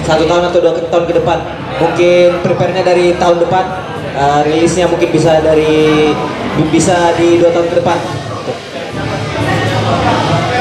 [0.03, 1.37] satu tahun atau dua tahun ke depan
[1.79, 3.65] mungkin prepare-nya dari tahun depan
[4.15, 6.11] eh, rilisnya mungkin bisa dari
[6.69, 7.97] bisa di dua tahun ke depan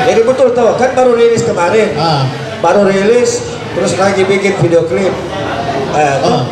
[0.02, 2.26] jadi betul tuh kan baru rilis kemarin Ah.
[2.58, 5.14] baru rilis terus lagi bikin video klip
[5.94, 6.32] eh, tuh.
[6.32, 6.42] Ah.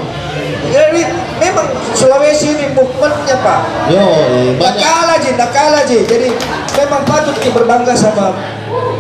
[0.70, 1.02] jadi
[1.38, 1.66] memang
[2.00, 3.60] Sulawesi ini movementnya pak
[3.92, 4.80] Yo, iya, banyak.
[4.80, 6.00] kalah Ji, tak kalah Ji.
[6.08, 6.32] Jadi
[6.80, 8.32] memang patut kita berbangga sama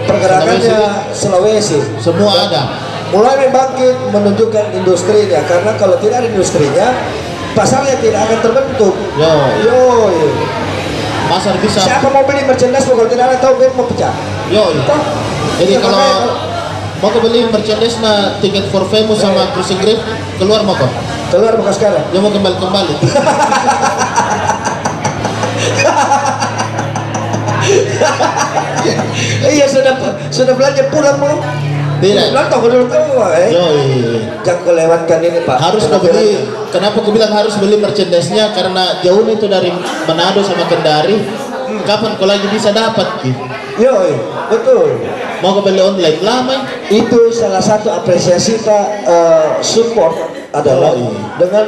[0.04, 1.80] pergerakannya Sulawesi.
[1.96, 2.62] Semua ada.
[3.10, 6.86] Mulai bangkit menunjukkan industrinya karena kalau tidak ada industrinya
[7.56, 8.94] pasarnya tidak akan terbentuk.
[9.16, 9.32] Yo,
[9.64, 9.80] Yo,
[11.26, 11.80] pasar bisa.
[11.80, 14.12] siapa mau beli merchandise kalau tidak ada tahu mau pecah.
[14.52, 15.00] Yo, Toh?
[15.58, 16.10] jadi Iya, kalau
[17.00, 19.96] mau beli merchandise na tiket for famous sama cruising grip
[20.36, 20.88] keluar mau kok?
[21.30, 22.02] keluar buka sekarang.
[22.10, 22.94] Dia mau kembali kembali.
[29.54, 29.94] iya sudah
[30.32, 31.38] sudah belanja pulang belum?
[32.00, 32.32] Tidak.
[32.32, 33.52] Nonton dulu kamu, eh.
[33.52, 33.60] Yo,
[34.40, 35.60] Jangan kau lewatkan ini pak.
[35.60, 36.48] harus kau beli.
[36.72, 38.56] Kenapa aku bilang harus beli merchandise-nya?
[38.56, 39.68] Karena jauh itu dari
[40.08, 41.20] Manado sama Kendari.
[41.84, 43.20] Kapan kau lagi bisa dapat?
[43.20, 43.36] Ki?
[43.76, 43.94] Yo,
[44.48, 44.88] betul.
[45.40, 46.56] Mau kau beli online lama?
[46.90, 50.16] itu salah satu apresiasi kita eh, support
[50.50, 51.38] adalah Oh, iya.
[51.38, 51.66] dengan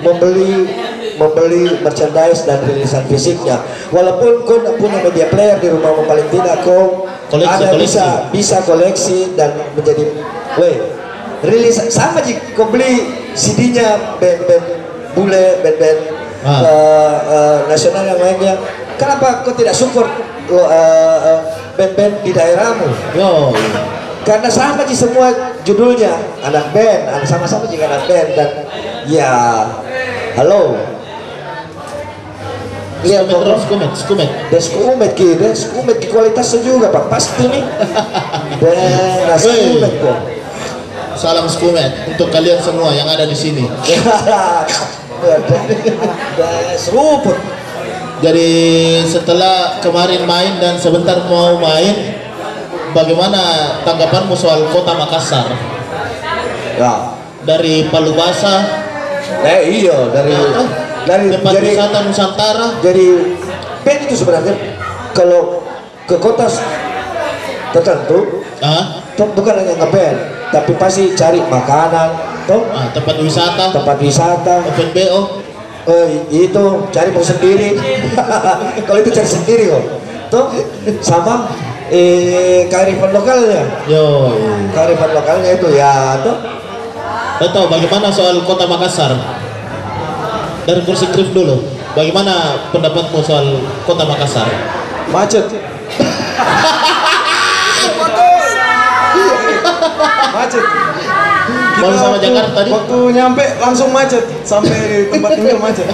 [0.00, 0.64] membeli
[1.14, 7.04] membeli merchandise dan rilisan fisiknya walaupun kau punya media player di rumah paling tidak kau
[7.28, 7.84] Koleksi, ada koleksi.
[7.84, 10.08] bisa bisa koleksi dan menjadi
[10.56, 10.76] weh
[11.44, 14.64] rilis sama sih kau beli CD-nya band-band
[15.12, 16.00] bule band-band
[16.42, 16.58] Ah.
[16.58, 18.58] eh, eh, nasional yang lainnya
[18.96, 20.08] kenapa kau tidak support
[20.52, 21.40] lo, eh, eh,
[21.74, 22.88] band-band di daerahmu.
[23.16, 23.56] Yo,
[24.22, 25.34] Karena sama sih semua
[25.66, 26.14] judulnya
[26.46, 28.48] anak band, anak sama-sama juga anak band dan
[29.10, 29.34] ya
[30.38, 30.78] halo.
[33.02, 34.30] Lihat terus, kok, skumet, skumet.
[34.46, 37.66] dan skumet gitu, skumet di kualitasnya juga pak pasti nih.
[38.62, 40.18] Dan nah, skumet kok.
[41.18, 43.66] Salam skumet untuk kalian semua yang ada di sini.
[46.78, 47.61] Seruput.
[48.22, 48.50] Jadi
[49.02, 52.14] setelah kemarin main dan sebentar mau main,
[52.94, 55.50] bagaimana tanggapanmu soal kota Makassar?
[56.78, 57.18] Ya.
[57.42, 58.82] Dari Palu Basa,
[59.42, 60.34] Eh iya dari
[61.02, 63.06] dari tempat jadi wisata Nusantara, jadi
[63.82, 64.54] band itu sebenarnya
[65.10, 65.66] kalau
[66.06, 66.46] ke kota
[67.74, 70.16] tertentu ah, toh bukan hanya ngeband
[70.54, 72.14] tapi pasti cari makanan
[72.46, 74.62] toh ah, tempat wisata, tempat wisata.
[74.62, 75.41] Open BO,
[75.88, 77.78] eh, itu cari mau sendiri
[78.86, 79.84] kalau itu cari sendiri kok
[80.30, 80.46] toh
[81.04, 81.50] sama
[81.92, 84.32] eh kearifan lokalnya yo.
[84.72, 86.62] kearifan lokalnya itu ya toh
[87.50, 89.18] Tahu bagaimana soal kota Makassar?
[90.62, 91.58] Dari kursi Grif dulu,
[91.90, 94.46] bagaimana pendapatmu soal kota Makassar?
[95.10, 95.50] Macet.
[100.30, 100.62] macet.
[101.82, 102.68] Baru sama waktu- Jakarta tadi?
[102.70, 104.78] Waktu nyampe langsung macet sampai
[105.10, 105.86] tempat tinggal macet.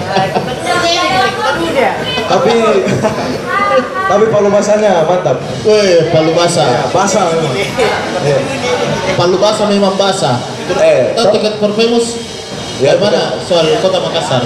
[2.29, 2.53] tapi
[4.05, 5.37] tapi Palu basahnya mantap.
[5.61, 6.65] Wih, Palu Basa.
[6.89, 7.53] Basah memang.
[8.21, 8.37] Iya.
[9.13, 10.37] Palu Basa memang basah.
[10.71, 12.17] Eh, tiket for famous?
[12.79, 14.41] Ya, Bagaimana soal kota Makassar?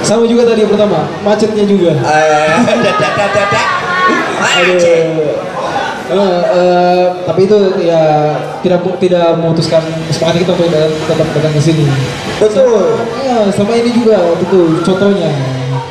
[0.00, 1.92] Sama juga tadi yang pertama, macetnya juga.
[1.92, 2.54] eh
[2.86, 3.68] dadak dadak
[4.38, 5.36] Aduh.
[6.08, 8.32] Eh, eh, tapi itu ya
[8.64, 11.84] tidak tidak memutuskan semangat kita untuk datang- tetap datang ke sini.
[12.40, 12.96] betul
[13.28, 15.28] Ya, sama ini juga itu contohnya.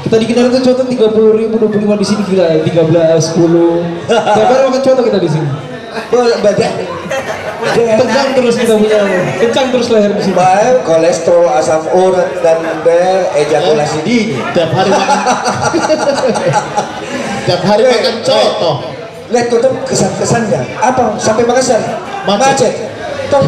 [0.02, 3.86] Kita di itu contoh 30 ribu, 25 di sini gila 13, 10.
[4.10, 5.50] Tiap hari makan contoh kita di sini.
[6.42, 6.74] badak
[7.78, 9.02] Tegang terus kita punya,
[9.42, 10.34] kencang terus leher di sini.
[10.38, 12.58] Baik, kolesterol, asam urat dan
[13.38, 14.38] ejakulasi dini.
[14.54, 15.20] Tiap hari makan.
[17.50, 18.97] Tiap hari makan coto.
[19.28, 20.80] Lihat tuh kesan-kesannya.
[20.80, 21.20] Apa?
[21.20, 21.82] Sampai Makassar.
[22.24, 22.40] Macet.
[22.40, 22.74] Macet.
[23.28, 23.44] Tuh,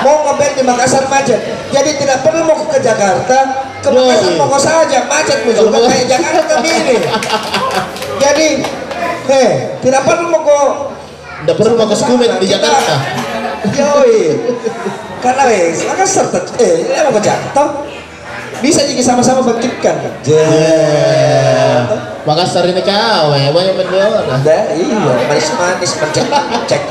[0.00, 1.36] mau ngeband di Makassar macet.
[1.68, 3.38] Jadi tidak perlu mau ke Jakarta.
[3.84, 3.90] Ke.
[3.92, 6.96] Makassar mau saja macet juga mau- kayak Jakarta ini.
[8.18, 8.48] Jadi,
[9.28, 9.50] heh,
[9.84, 10.58] tidak perlu mau ke
[11.38, 12.94] Tidak perlu mau ke Skumet di Jakarta.
[13.68, 14.16] Yoi.
[15.20, 17.62] Karena wes, Makassar tet- eh, ini mau ke Jakarta.
[18.58, 20.24] Bisa juga sama-sama bangkitkan.
[20.26, 22.07] Yeah.
[22.28, 24.12] Makassar ini kawe, banyak menjual.
[24.28, 26.26] Ada, iya, manis-manis mencek,
[26.68, 26.82] cek.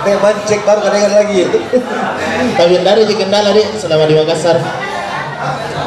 [0.00, 1.44] Nih mencek baru kedengar lagi.
[2.56, 4.56] Tapi dari di Kendala di selama di Makassar.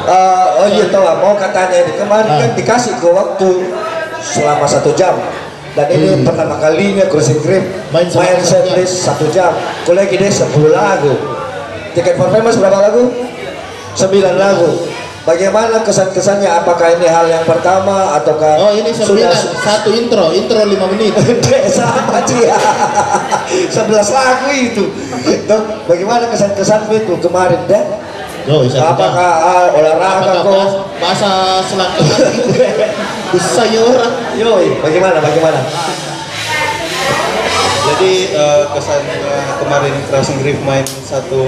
[0.04, 2.38] Eh, oh iya tahu mau katanya ini kemarin Ah.
[2.44, 3.50] kan dikasih ke waktu
[4.20, 5.16] selama satu jam
[5.72, 9.54] dan ini pertama kalinya Cruising Grip Main main, setlist satu jam
[9.88, 11.14] kuliah gini 10 lagu
[11.96, 13.08] tiket for famous berapa lagu?
[13.96, 14.70] 9 lagu
[15.24, 20.86] bagaimana kesan-kesannya apakah ini hal yang pertama ataukah Oh ini sembilan, satu intro, intro lima
[20.88, 21.12] menit.
[21.76, 22.44] Sama sih
[23.72, 24.84] 11 lagu itu
[25.44, 27.84] Tuh, bagaimana kesan-kesan itu kemarin deh
[28.44, 31.32] Oh, apakah ah, olahraga Apakah kok bahas- bahasa
[33.64, 34.12] ya orang.
[34.36, 35.64] Yoi, bagaimana, bagaimana?
[37.84, 41.40] Jadi eh, kesan eh, kemarin Crossing Griff main satu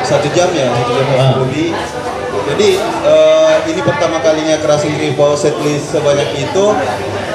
[0.00, 1.32] satu jam ya, satu jam Ah.
[1.44, 1.76] lebih.
[2.30, 6.64] Jadi eh, ini pertama kalinya Crossing bawa setlist sebanyak itu.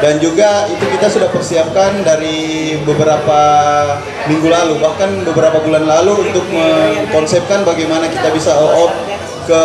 [0.04, 3.42] Dan juga itu kita sudah persiapkan dari beberapa
[4.28, 8.94] minggu lalu bahkan beberapa bulan lalu untuk mengkonsepkan bagaimana kita bisa all out
[9.48, 9.64] ke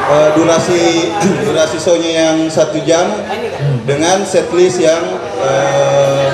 [0.00, 1.12] eh, durasi
[1.50, 3.10] durasi show-nya yang satu jam
[3.84, 5.02] dengan setlist yang
[5.42, 6.26] eh,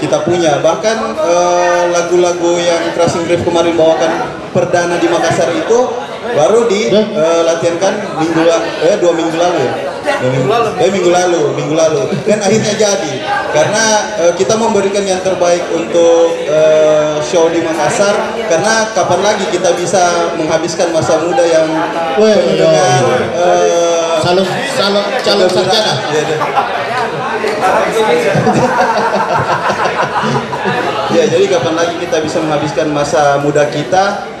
[0.00, 0.58] kita punya.
[0.58, 0.98] Bahkan
[1.94, 4.10] lagu-lagu yang Crossing Grave kemarin bawakan
[4.50, 9.72] perdana di Makassar itu baru dilatihankan minggu la- eh, dua minggu lalu ya?
[10.02, 10.68] Dua minggu lalu.
[10.78, 12.02] Eh, minggu lalu minggu lalu.
[12.26, 13.12] Dan akhirnya jadi.
[13.50, 13.84] Karena
[14.18, 18.34] eh, kita memberikan yang terbaik untuk eh, show di Makassar.
[18.46, 21.66] Karena kapan lagi kita bisa menghabiskan masa muda yang
[22.18, 23.02] Weh, dengan
[23.34, 24.46] eh, Calon
[24.78, 25.92] calon calon sarjana.
[26.14, 26.36] Iya, iya.
[31.12, 34.31] ya jadi kapan lagi kita bisa menghabiskan masa muda kita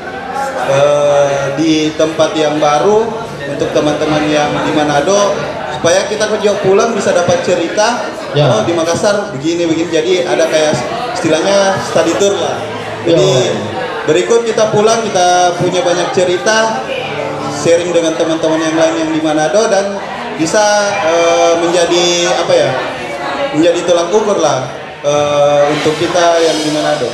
[0.68, 3.06] eh, di tempat yang baru
[3.48, 5.34] untuk teman-teman yang di Manado
[5.76, 8.48] supaya kita kerja pulang bisa dapat cerita Ya.
[8.48, 10.72] oh di Makassar begini begini jadi ada kayak
[11.12, 12.56] istilahnya study tour lah
[13.04, 13.52] jadi Ya.
[14.08, 16.80] berikut kita pulang kita punya banyak cerita
[17.60, 20.00] sharing dengan teman-teman yang lain yang di Manado dan
[20.40, 20.64] bisa
[21.04, 22.70] eh, menjadi apa ya
[23.52, 24.64] menjadi tolak ukur lah
[25.04, 27.12] eh, untuk kita yang di Manado.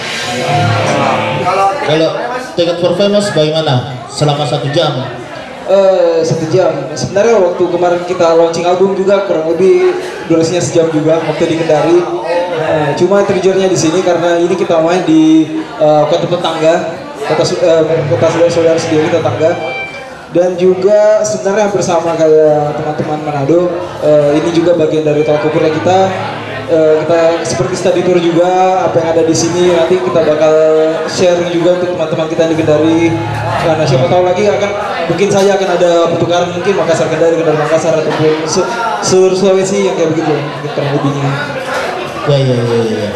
[1.83, 2.11] Kalau
[2.59, 3.95] tiket for famous bagaimana?
[4.11, 4.99] Selama satu jam.
[5.71, 6.75] Eh, satu jam.
[6.99, 9.95] Sebenarnya waktu kemarin kita launching album juga kurang lebih
[10.27, 11.99] durasinya sejam juga waktu di Kendari.
[12.59, 15.47] Eh, cuma triggernya di sini karena ini kita main di
[15.79, 16.75] eh, kota tetangga,
[17.31, 19.53] kota eh, kota saudara-saudara sendiri tetangga.
[20.29, 23.71] Dan juga sebenarnya bersama kayak teman-teman Manado,
[24.03, 25.99] eh, ini juga bagian dari tolak ukurnya kita.
[26.69, 30.53] Eh, kita seperti study tour juga apa yang ada di sini nanti kita bakal
[31.09, 33.01] sharing juga untuk teman-teman kita yang di Kendari
[33.65, 34.71] karena siapa tahu lagi akan
[35.09, 38.69] mungkin saja akan ada pertukaran mungkin Makassar Kendari Kendari Makassar ataupun se-
[39.01, 41.31] seluruh Sulawesi yang kayak begitu gitu, kurang lebihnya
[42.29, 43.11] Ya ya ya ya.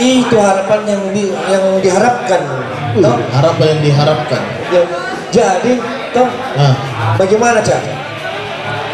[0.00, 2.40] Itu harapan yang di, yang diharapkan.
[2.96, 3.16] Toh?
[3.36, 4.42] Harapan yang diharapkan.
[4.72, 4.82] Ya,
[5.28, 5.72] jadi,
[6.16, 6.24] toh,
[6.56, 6.72] Nah,
[7.20, 7.84] bagaimana cak?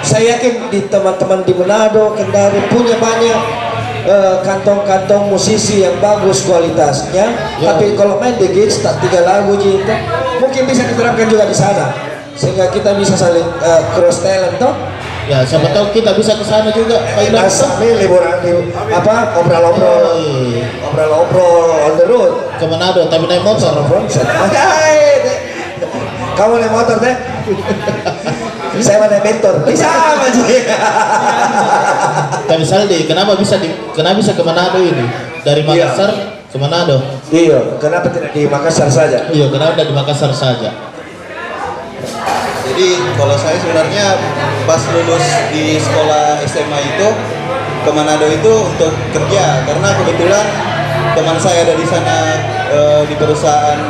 [0.03, 3.68] Saya yakin di teman-teman di Manado, Kendari punya banyak
[4.07, 7.27] eh, kantong-kantong musisi yang bagus kualitasnya.
[7.59, 7.75] Ya.
[7.75, 9.95] Tapi kalau main di gigs tak tiga lagu gitu,
[10.39, 11.91] mungkin bisa diterapkan juga di sana.
[12.39, 14.75] Sehingga kita bisa saling eh, cross talent toh.
[15.29, 17.05] ya siapa tahu kita bisa ke sana juga.
[17.21, 17.45] Ilham.
[17.45, 18.33] Asal liburan
[18.89, 20.17] apa obrol-obrol,
[20.89, 22.33] obrol-obrol on the road.
[22.57, 23.77] Ke Manado tapi naik motor.
[26.39, 27.15] Kamu naik motor teh?
[28.79, 29.55] Saya mana mentor?
[29.65, 30.43] Bisa aja.
[32.49, 35.05] Tapi Saldi, kenapa bisa di, kenapa bisa ke Manado ini?
[35.45, 36.11] Dari Makassar
[36.49, 37.01] ke Manado.
[37.29, 39.29] Iya, kenapa tidak di Makassar saja?
[39.29, 40.71] Iya, kenapa tidak di Makassar saja?
[42.69, 44.07] Jadi kalau saya sebenarnya
[44.69, 47.09] pas lulus di sekolah SMA itu
[47.85, 50.47] ke Manado itu untuk kerja karena kebetulan
[51.17, 52.17] teman saya ada di sana
[52.69, 53.81] eh, di perusahaan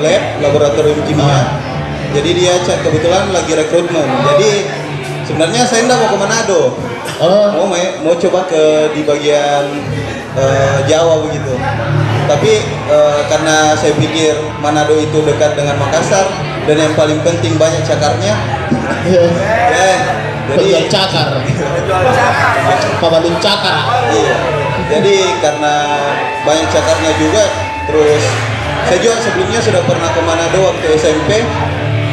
[0.00, 1.69] lab laboratorium kimia.
[2.10, 4.02] Jadi dia cek kebetulan lagi rekrutmen.
[4.26, 4.50] Jadi
[5.22, 6.62] sebenarnya saya tidak mau ke Manado.
[7.20, 9.64] Oh, Mau main- mau coba ke di bagian
[10.34, 11.54] eh, Jawa begitu.
[12.26, 12.52] Tapi
[12.88, 16.26] eh, karena saya pikir Manado itu dekat dengan Makassar
[16.64, 18.34] dan yang paling penting banyak cakarnya.
[19.04, 19.24] iya.
[19.70, 19.98] Eh,
[20.50, 21.28] jadi Penjual cakar.
[22.98, 23.78] Pabalun cakar.
[24.10, 24.36] iya.
[24.90, 25.74] Jadi karena
[26.42, 27.44] banyak cakarnya juga
[27.86, 28.22] terus
[28.82, 31.46] saya juga sebelumnya sudah pernah ke Manado waktu SMP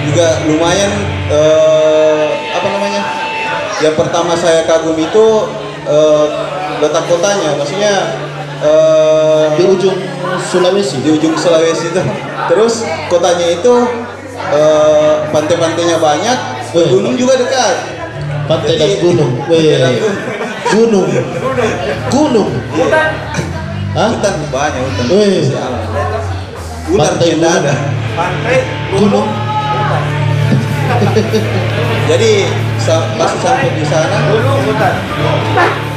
[0.08, 0.92] juga lumayan
[1.28, 3.02] eh, apa namanya
[3.78, 5.26] yang pertama saya kagum itu
[5.86, 6.26] eh,
[6.80, 7.94] letak kotanya maksudnya
[8.64, 9.98] eh, Di ujung
[10.38, 11.02] Sulawesi.
[11.04, 12.02] di ujung Sulawesi itu
[12.48, 13.74] terus kotanya itu
[14.54, 16.38] eh, pantai-pantainya banyak
[16.72, 17.76] gunung juga dekat
[18.48, 19.32] Pantai dan Jadi- gunung.
[19.44, 20.00] Pantai dan Weh.
[20.72, 21.08] gunung.
[22.08, 22.50] Gunung.
[22.72, 23.00] Gunung.
[23.98, 24.08] Hah?
[24.14, 25.84] hutan banyak hutan alam.
[26.88, 27.74] ular Pantai tidak ada
[28.16, 28.58] Pantai,
[28.94, 29.28] Gunung.
[32.12, 32.34] jadi
[33.20, 34.18] pas sampai di sana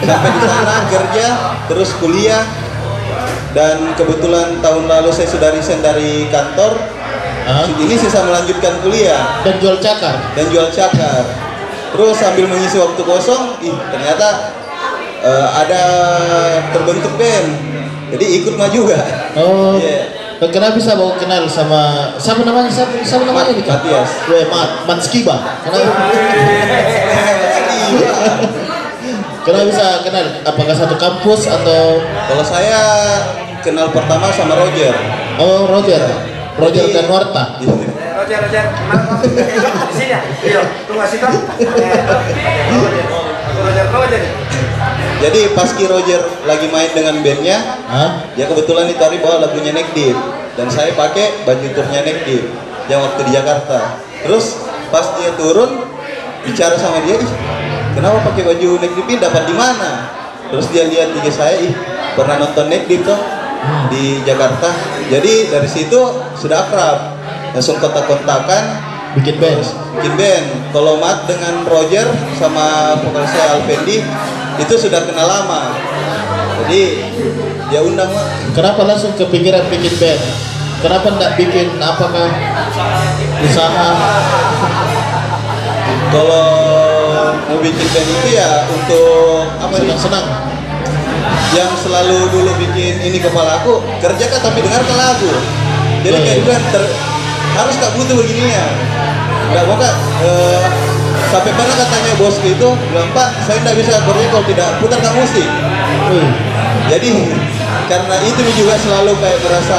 [0.03, 1.27] sampai di sana kerja
[1.71, 2.43] terus kuliah
[3.55, 6.79] dan kebetulan tahun lalu saya sudah resign dari kantor
[7.41, 7.67] Hah?
[7.67, 10.15] ini sisa melanjutkan kuliah Dan jual cakar.
[10.39, 11.25] dan jual cakar
[11.91, 14.55] terus sambil mengisi waktu kosong ih ternyata
[15.27, 15.83] eh, ada
[16.71, 17.49] terbentuk band
[18.11, 19.01] jadi ikut maju juga
[19.39, 19.79] Oh.
[19.79, 20.20] Iya.
[20.41, 22.73] Kenapa bisa bawa kenal sama siapa namanya?
[22.73, 23.61] Siapa, siapa namanya nih?
[23.61, 23.85] Kak?
[23.85, 24.11] Matias.
[24.25, 25.37] Weh, Mat, Matskiba.
[25.61, 25.85] Kenapa?
[29.45, 30.25] Kenapa bisa kenal?
[30.41, 32.81] Apakah satu kampus atau kalau saya
[33.61, 34.97] kenal pertama sama Roger
[35.37, 36.01] oh Roger?
[36.57, 37.45] Roger Jadi- dan Warta.
[38.21, 39.33] Roger, Roger, mana kamu?
[39.33, 40.21] Di sini ya?
[40.45, 41.25] Iya, tunggu situ.
[41.25, 42.01] Eh,
[42.69, 43.05] Roger,
[43.65, 44.21] Roger, Roger.
[45.21, 48.25] Jadi pas Ki Roger lagi main dengan bandnya Hah?
[48.35, 50.17] Ya kebetulan hari bawa lagunya Neck Deep
[50.57, 52.45] dan saya pakai baju turnya Neck Deep
[52.91, 54.03] yang waktu di Jakarta.
[54.27, 55.87] Terus pas dia turun
[56.43, 57.31] bicara sama dia, ih
[57.95, 60.11] kenapa pakai baju Neck Deep ini dapat di mana?
[60.51, 61.73] Terus dia lihat IG saya, ih
[62.19, 63.21] pernah nonton Neck Deep tuh
[63.89, 64.75] di Jakarta.
[65.07, 66.01] Jadi dari situ
[66.35, 67.15] sudah akrab,
[67.55, 69.59] langsung kontak-kontakan Bikin band.
[69.99, 70.47] bikin band.
[70.71, 72.07] Kalau Mat dengan Roger
[72.39, 74.07] sama vokalis saya Alvendi
[74.61, 75.75] itu sudah kenal lama.
[76.65, 76.83] Jadi
[77.73, 78.29] dia undang Mat.
[78.53, 80.21] Kenapa langsung kepikiran bikin band?
[80.81, 82.29] Kenapa enggak bikin apakah
[83.45, 83.91] usaha?
[86.11, 86.49] Kalau
[87.37, 89.75] mau bikin band itu ya untuk apa?
[89.81, 90.27] Senang-senang.
[91.51, 95.31] Yang selalu dulu bikin ini kepala aku kerja kan tapi dengarkan lagu.
[96.01, 96.83] Jadi kayak bilang ter,
[97.59, 98.67] harus gak butuh begini ya.
[99.51, 99.95] Gak mau kak.
[100.25, 100.90] eh,
[101.31, 105.49] sampai pernah katanya bosku itu bilang Pak saya tidak bisa kerja kalau tidak putarkan musik.
[106.11, 106.29] Wih,
[106.91, 107.11] Jadi
[107.87, 109.79] karena itu juga selalu kayak merasa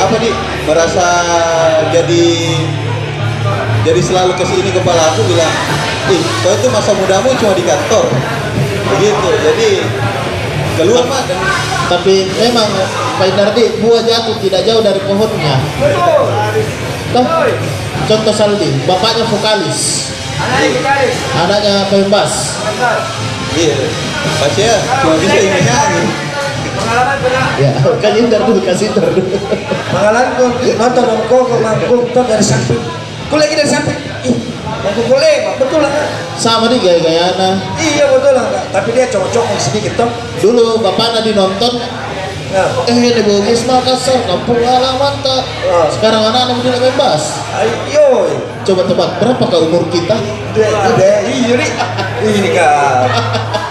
[0.00, 0.34] apa nih
[0.68, 1.06] merasa
[1.92, 2.26] jadi
[3.80, 5.52] jadi selalu ke sini kepala aku bilang
[6.12, 8.04] ih kau itu masa mudamu cuma di kantor.
[8.96, 9.30] Begitu.
[9.40, 9.70] Jadi
[10.76, 11.22] keluar pak.
[11.28, 11.38] Dan
[11.90, 12.68] Tapi memang
[13.18, 15.58] Pak Indardi buah jatuh tidak jauh dari pohonnya.
[17.10, 17.26] Toh,
[18.06, 21.16] contoh Saldi, bapaknya vokalis, Anaknya gitaris.
[21.36, 22.32] anaknya pembas.
[23.56, 23.76] iya
[24.40, 24.74] Pak ya
[25.04, 26.02] cuma bisa ini nyanyi
[26.70, 27.46] Pengalaman pernah.
[27.60, 29.22] Ya, kan Indar dulu kasih dulu.
[29.90, 32.80] Pengalaman kau nonton om koko manggung tuh dari samping.
[33.28, 33.98] Kau lagi dari samping.
[34.24, 34.36] Ih,
[34.80, 35.92] manggung boleh, betul lah.
[36.40, 37.58] Sama nih gaya-gayana.
[37.76, 38.64] Iya betul lah.
[38.72, 40.10] Tapi dia cocok sedikit toh.
[40.40, 42.09] Dulu bapaknya dinonton, Nah,
[42.50, 45.42] eh ini Bugis Makassar, kampung halaman tak.
[45.70, 45.86] Ah.
[45.86, 47.22] Sekarang anak-anak udah bebas.
[47.62, 48.26] ayo.
[48.66, 50.18] Coba tebak berapa kah umur kita?
[50.54, 51.70] Dia, iya nih.
[52.26, 53.06] Ini kak.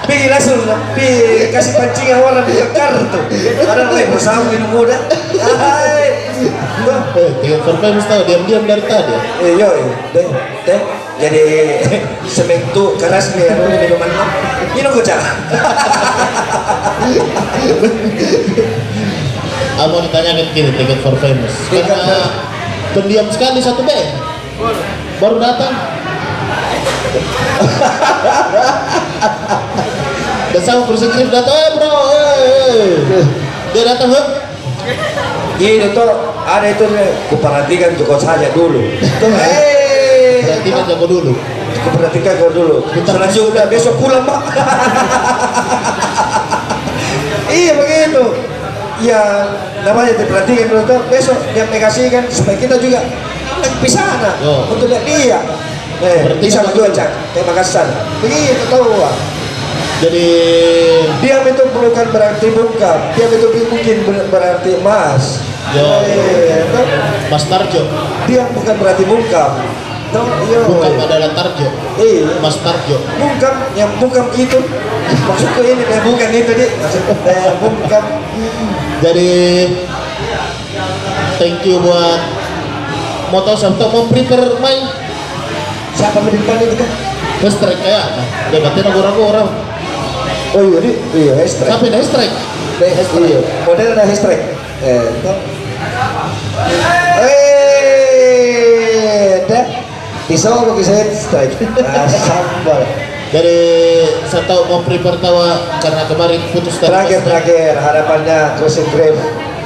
[0.09, 0.65] Pergi langsung,
[0.95, 3.19] pergi kasih pancingan warna biar kartu.
[3.61, 4.97] Orang lain bersama minum muda.
[5.37, 6.33] Hai.
[6.39, 6.49] Tuh.
[7.19, 9.15] Eh, tiga mesti tahu diam-diam dari tadi.
[9.43, 9.69] Eh, yo,
[10.15, 10.27] deh,
[10.65, 10.79] deh.
[11.19, 11.43] Jadi
[12.39, 14.09] sementu keras nih, anu minuman.
[14.75, 15.21] Minum cak.
[19.79, 21.55] Ah, mau ditanyakan kini tiket for famous.
[21.71, 22.19] Karena
[22.91, 24.09] pendiam sekali satu band.
[25.23, 25.73] Baru datang.
[30.49, 32.97] Dan sama persekrip datang, eh bro, eh.
[33.71, 34.25] Dia datang, huh?
[35.59, 36.09] Ini tuh
[36.47, 36.85] ada itu
[37.29, 38.81] kuperhatikan Joko saja dulu.
[39.21, 41.33] Tuh, eh, Berarti kan jago dulu.
[41.89, 42.77] Kuperhatikan kau dulu.
[43.01, 44.41] Selanjutnya besok pulang pak.
[47.49, 48.23] iya begitu.
[48.99, 49.47] Ya
[49.81, 52.99] namanya diperhatikan dulu tuh besok dia kasihkan supaya kita juga
[53.79, 54.67] ke sana Oh.
[54.67, 55.39] untuk lihat dia.
[55.99, 56.95] Eh, Berarti bisa kan betul.
[56.95, 57.87] cak, terima kasih.
[58.23, 59.15] Begitu tahu Pak.
[59.99, 60.27] Jadi
[61.19, 65.43] Diam itu bukan berarti bungkam, diam itu mungkin ber- berarti emas.
[65.75, 65.83] Yo.
[66.07, 66.63] Eh,
[67.27, 67.83] Mas Tarjo,
[68.31, 69.59] diam bukan berarti bungkam.
[70.09, 70.59] Toh, iya.
[70.65, 71.69] bukan adalah Tarjo,
[72.01, 72.41] Iya.
[72.41, 72.97] Mas Tarjo.
[72.97, 74.57] Bungkam, yang bungkam itu
[75.29, 76.69] maksudku ini deh bukan itu deh.
[76.81, 78.03] Maksudku eh, bungkam.
[79.05, 79.31] Jadi
[81.37, 82.21] thank you buat
[83.61, 84.89] siapa tahu mau prepare main
[85.93, 86.89] Siapa di depan itu kan?
[87.53, 88.23] strike kayak apa?
[88.51, 89.47] Dia berarti ragu-ragu orang.
[90.55, 91.67] Oh iya, di, iya, hashtag.
[91.69, 92.35] Yang strike?
[92.79, 92.91] Deh,
[93.27, 93.39] iya.
[93.67, 94.39] Model ada hashtag.
[94.79, 95.11] Eh.
[97.19, 97.98] Eh.
[100.29, 101.49] Pisau hashtag?
[101.81, 102.85] Ah, sambal.
[103.33, 103.57] Jadi
[104.29, 105.37] saya tahu mau prepare tahu
[105.81, 109.17] karena kemarin putus dari Terakhir terakhir harapannya Cruising Grave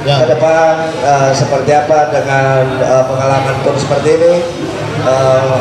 [0.04, 0.20] Ya.
[0.20, 4.34] ke depan eh, seperti apa dengan eh, pengalaman tour seperti ini
[5.00, 5.58] Eh,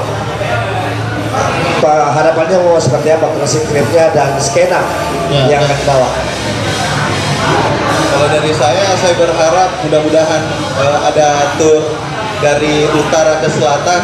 [1.79, 4.83] apa harapannya mau seperti apa Cruising Grave-nya dan skena
[5.31, 5.67] Ya, yang ya.
[5.67, 6.09] akan dibawa
[8.11, 10.41] Kalau dari saya, saya berharap mudah-mudahan
[10.75, 11.79] eh, ada tour
[12.43, 14.01] dari utara ke selatan,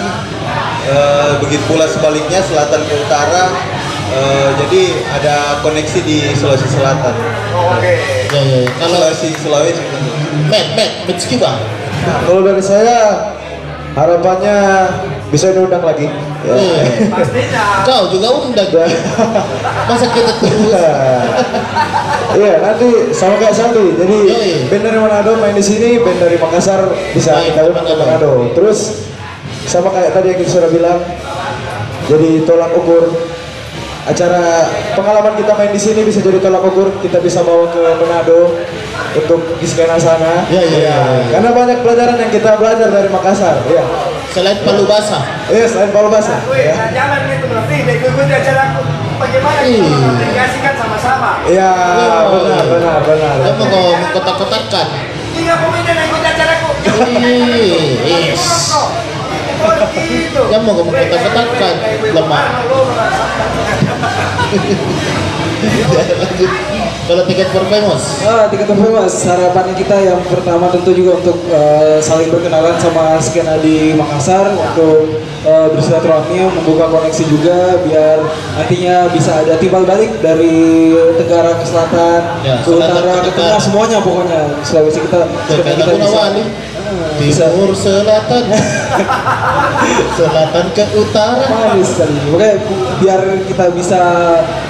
[0.89, 3.45] eh, begitu pula sebaliknya selatan ke utara.
[4.09, 4.81] eh, jadi
[5.13, 7.93] ada koneksi di Sulawesi Selatan, Ya,
[8.33, 8.69] ya, ya.
[8.75, 9.81] Kalau Sulawesi Sulawesi.
[10.49, 11.51] Matt, Matt, Matt Skiba.
[12.25, 12.97] Kalau dari saya
[13.93, 14.57] harapannya
[15.29, 16.09] bisa diundang lagi.
[16.41, 16.53] Ya.
[16.57, 17.85] Eh, Pastinya.
[17.85, 18.69] Kau juga undang.
[19.85, 20.73] Masa kita terus?
[22.29, 23.93] Iya nanti sama kayak Sandi.
[23.93, 24.53] Jadi Yoi.
[24.69, 26.81] band dari Manado main di sini, band dari Makassar
[27.13, 27.93] bisa kita undang ke.
[27.97, 28.53] Manado.
[28.53, 29.09] Terus
[29.69, 30.97] sama kayak tadi yang kita sudah bilang,
[32.09, 33.13] jadi tolak ukur
[34.01, 34.65] acara
[34.97, 38.57] pengalaman kita main di sini bisa jadi tolak ukur kita bisa bawa ke Manado
[39.13, 40.49] untuk di skena sana.
[40.49, 41.25] Iya, iya, iya, iya.
[41.29, 43.61] Karena banyak pelajaran yang kita belajar dari Makassar.
[43.69, 43.85] Iya.
[44.33, 45.21] Selain Palu Basah.
[45.53, 46.41] Iya selain Palu Basah.
[46.49, 46.73] Wih, Ya.
[46.73, 48.81] nah, jangan gitu berarti ikuti acara aku.
[49.19, 49.97] Bagaimana kita Iya.
[49.99, 51.31] mengaplikasikan sama-sama?
[51.45, 51.69] Iya
[52.25, 52.41] Oh.
[52.41, 53.33] benar benar benar.
[53.45, 54.87] Dia mau kau mengkotak-kotakkan.
[55.29, 56.69] Tiga pemain yang ikut acaraku.
[58.09, 58.41] Yes.
[60.49, 61.75] Dia mau kau mengkotak-kotakkan.
[62.15, 62.45] Lemah.
[65.59, 66.51] Lanjut.
[67.09, 68.21] Kalau tiket famous.
[68.21, 73.57] Ah, top mas harapan kita yang pertama tentu juga untuk eh, saling berkenalan sama skena
[73.57, 78.21] di Makassar untuk eh, bersilaturahmi membuka koneksi juga biar
[78.55, 83.57] nantinya bisa ada timbal balik dari tenggara ke selatan Ya, ke utara ke tengah tenggara.
[83.57, 86.45] semuanya pokoknya Sulawesi kita Kayak kita Nawali.
[86.45, 86.68] bisa.
[87.19, 88.43] Timur selatan.
[90.17, 91.45] selatan ke utara.
[91.47, 92.17] manis sekali.
[92.33, 92.55] Makanya
[92.99, 94.01] biar kita bisa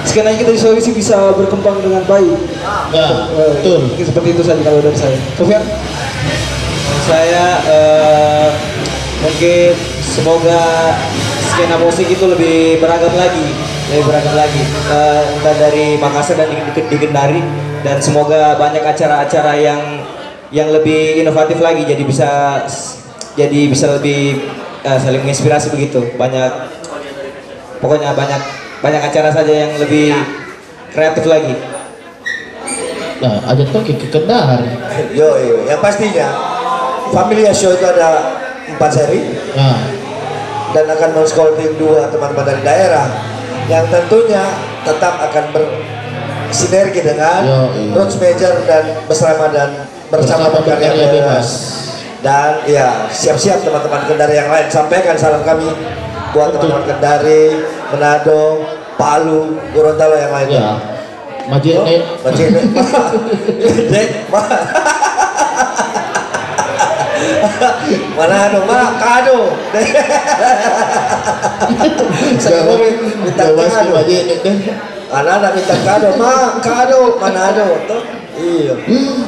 [0.04, 2.38] skena kita di Sulawesi bisa berkembang dengan baik.
[2.94, 3.80] Ya, Eh, betul.
[3.98, 5.18] seperti itu saja kalau dari saya.
[5.34, 5.62] Sofian?
[7.06, 8.48] Saya eh,
[9.20, 9.72] mungkin
[10.04, 10.62] semoga
[11.50, 13.46] skena musik itu lebih beragam lagi.
[13.90, 14.62] Lebih beragam lagi.
[14.90, 17.42] Eh, entah dari Makassar dan di Kendari
[17.80, 19.99] dan semoga banyak acara-acara yang
[20.50, 22.62] yang lebih inovatif lagi jadi bisa
[23.38, 24.42] jadi bisa lebih
[24.82, 26.02] eh, saling menginspirasi begitu.
[26.18, 26.50] Banyak
[27.78, 28.40] pokoknya banyak
[28.82, 30.14] banyak acara saja yang lebih
[30.90, 31.54] kreatif lagi.
[33.20, 34.72] Nah, ajak tuh ke Kendari.
[35.12, 36.32] Yo, yo, yang pastinya
[37.12, 39.36] Familia Show itu ada empat seri.
[39.52, 39.76] Nah,
[40.72, 43.06] dan akan men-scouting dua teman-teman dari daerah
[43.66, 44.42] yang tentunya
[44.86, 47.92] tetap akan bersinergi dengan Yo, iya.
[47.94, 51.48] Roots Major dan bersama dan bersama, berkarya bebas.
[52.20, 55.72] Dan ya siap-siap teman-teman Kendari yang lain sampaikan salam kami
[56.36, 58.60] buat teman-teman Kendari, Manado,
[59.00, 60.60] Palu, Gorontalo yang lainnya.
[60.60, 60.74] ya.
[61.48, 62.04] Majid Oh, nih.
[62.20, 62.60] Macam ni.
[63.88, 64.42] Dek, ma.
[68.14, 69.56] Mana anu, ma, kado.
[72.44, 73.92] Saya mau minta kado.
[75.10, 77.66] Anak-anak minta kado, ma, kado, mana ado.
[77.88, 78.19] Tuh.
[78.40, 78.74] Iya.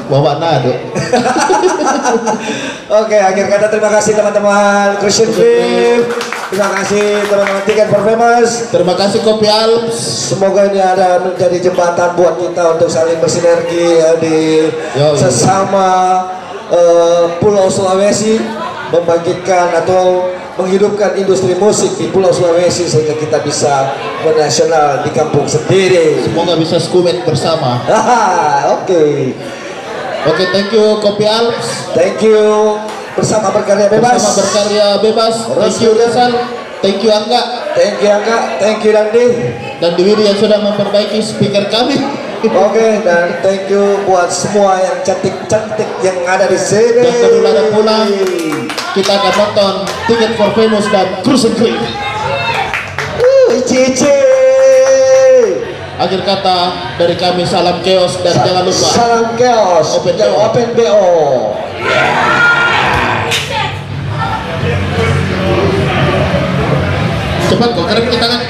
[0.08, 0.72] Bawa nado.
[3.04, 6.00] Oke, akhir kata terima kasih teman-teman Christian Film.
[6.52, 8.50] Terima kasih teman-teman Tiket for Famous.
[8.72, 9.96] Terima kasih Kopi Alps.
[10.32, 16.24] Semoga ini ada menjadi jembatan buat kita untuk saling bersinergi ya, di Yo, sesama
[16.72, 18.40] eh, Pulau Sulawesi
[18.92, 26.20] membangkitkan atau menghidupkan industri musik di Pulau Sulawesi sehingga kita bisa menasional di kampung sendiri.
[26.24, 27.80] Semoga bisa skumet bersama.
[27.88, 29.32] Haha, Oke,
[30.22, 31.90] Oke, thank you Kopi Alps.
[31.98, 32.78] thank you
[33.18, 34.22] bersama berkarya bebas.
[34.22, 35.34] Bersama berkarya bebas.
[35.50, 36.32] Thank you Rizal.
[36.82, 37.42] Thank you Angga
[37.78, 39.26] Thank you Angga, thank you Dandi.
[39.78, 41.98] dan Dewi yang sudah memperbaiki speaker kami.
[42.42, 47.06] Oke, dan thank you buat semua yang cantik-cantik yang ada di sini.
[47.38, 48.10] Dan pulang,
[48.92, 49.72] kita akan nonton
[50.04, 51.80] Ticket for Famous dan Cruise and Creep.
[53.62, 54.20] Cici.
[55.96, 56.58] Akhir kata
[56.98, 59.88] dari kami salam chaos dan jangan lupa Salam chaos.
[60.02, 60.34] Open BO.
[60.50, 61.02] Open BO.
[67.52, 68.40] cepat kok karena kita tangan.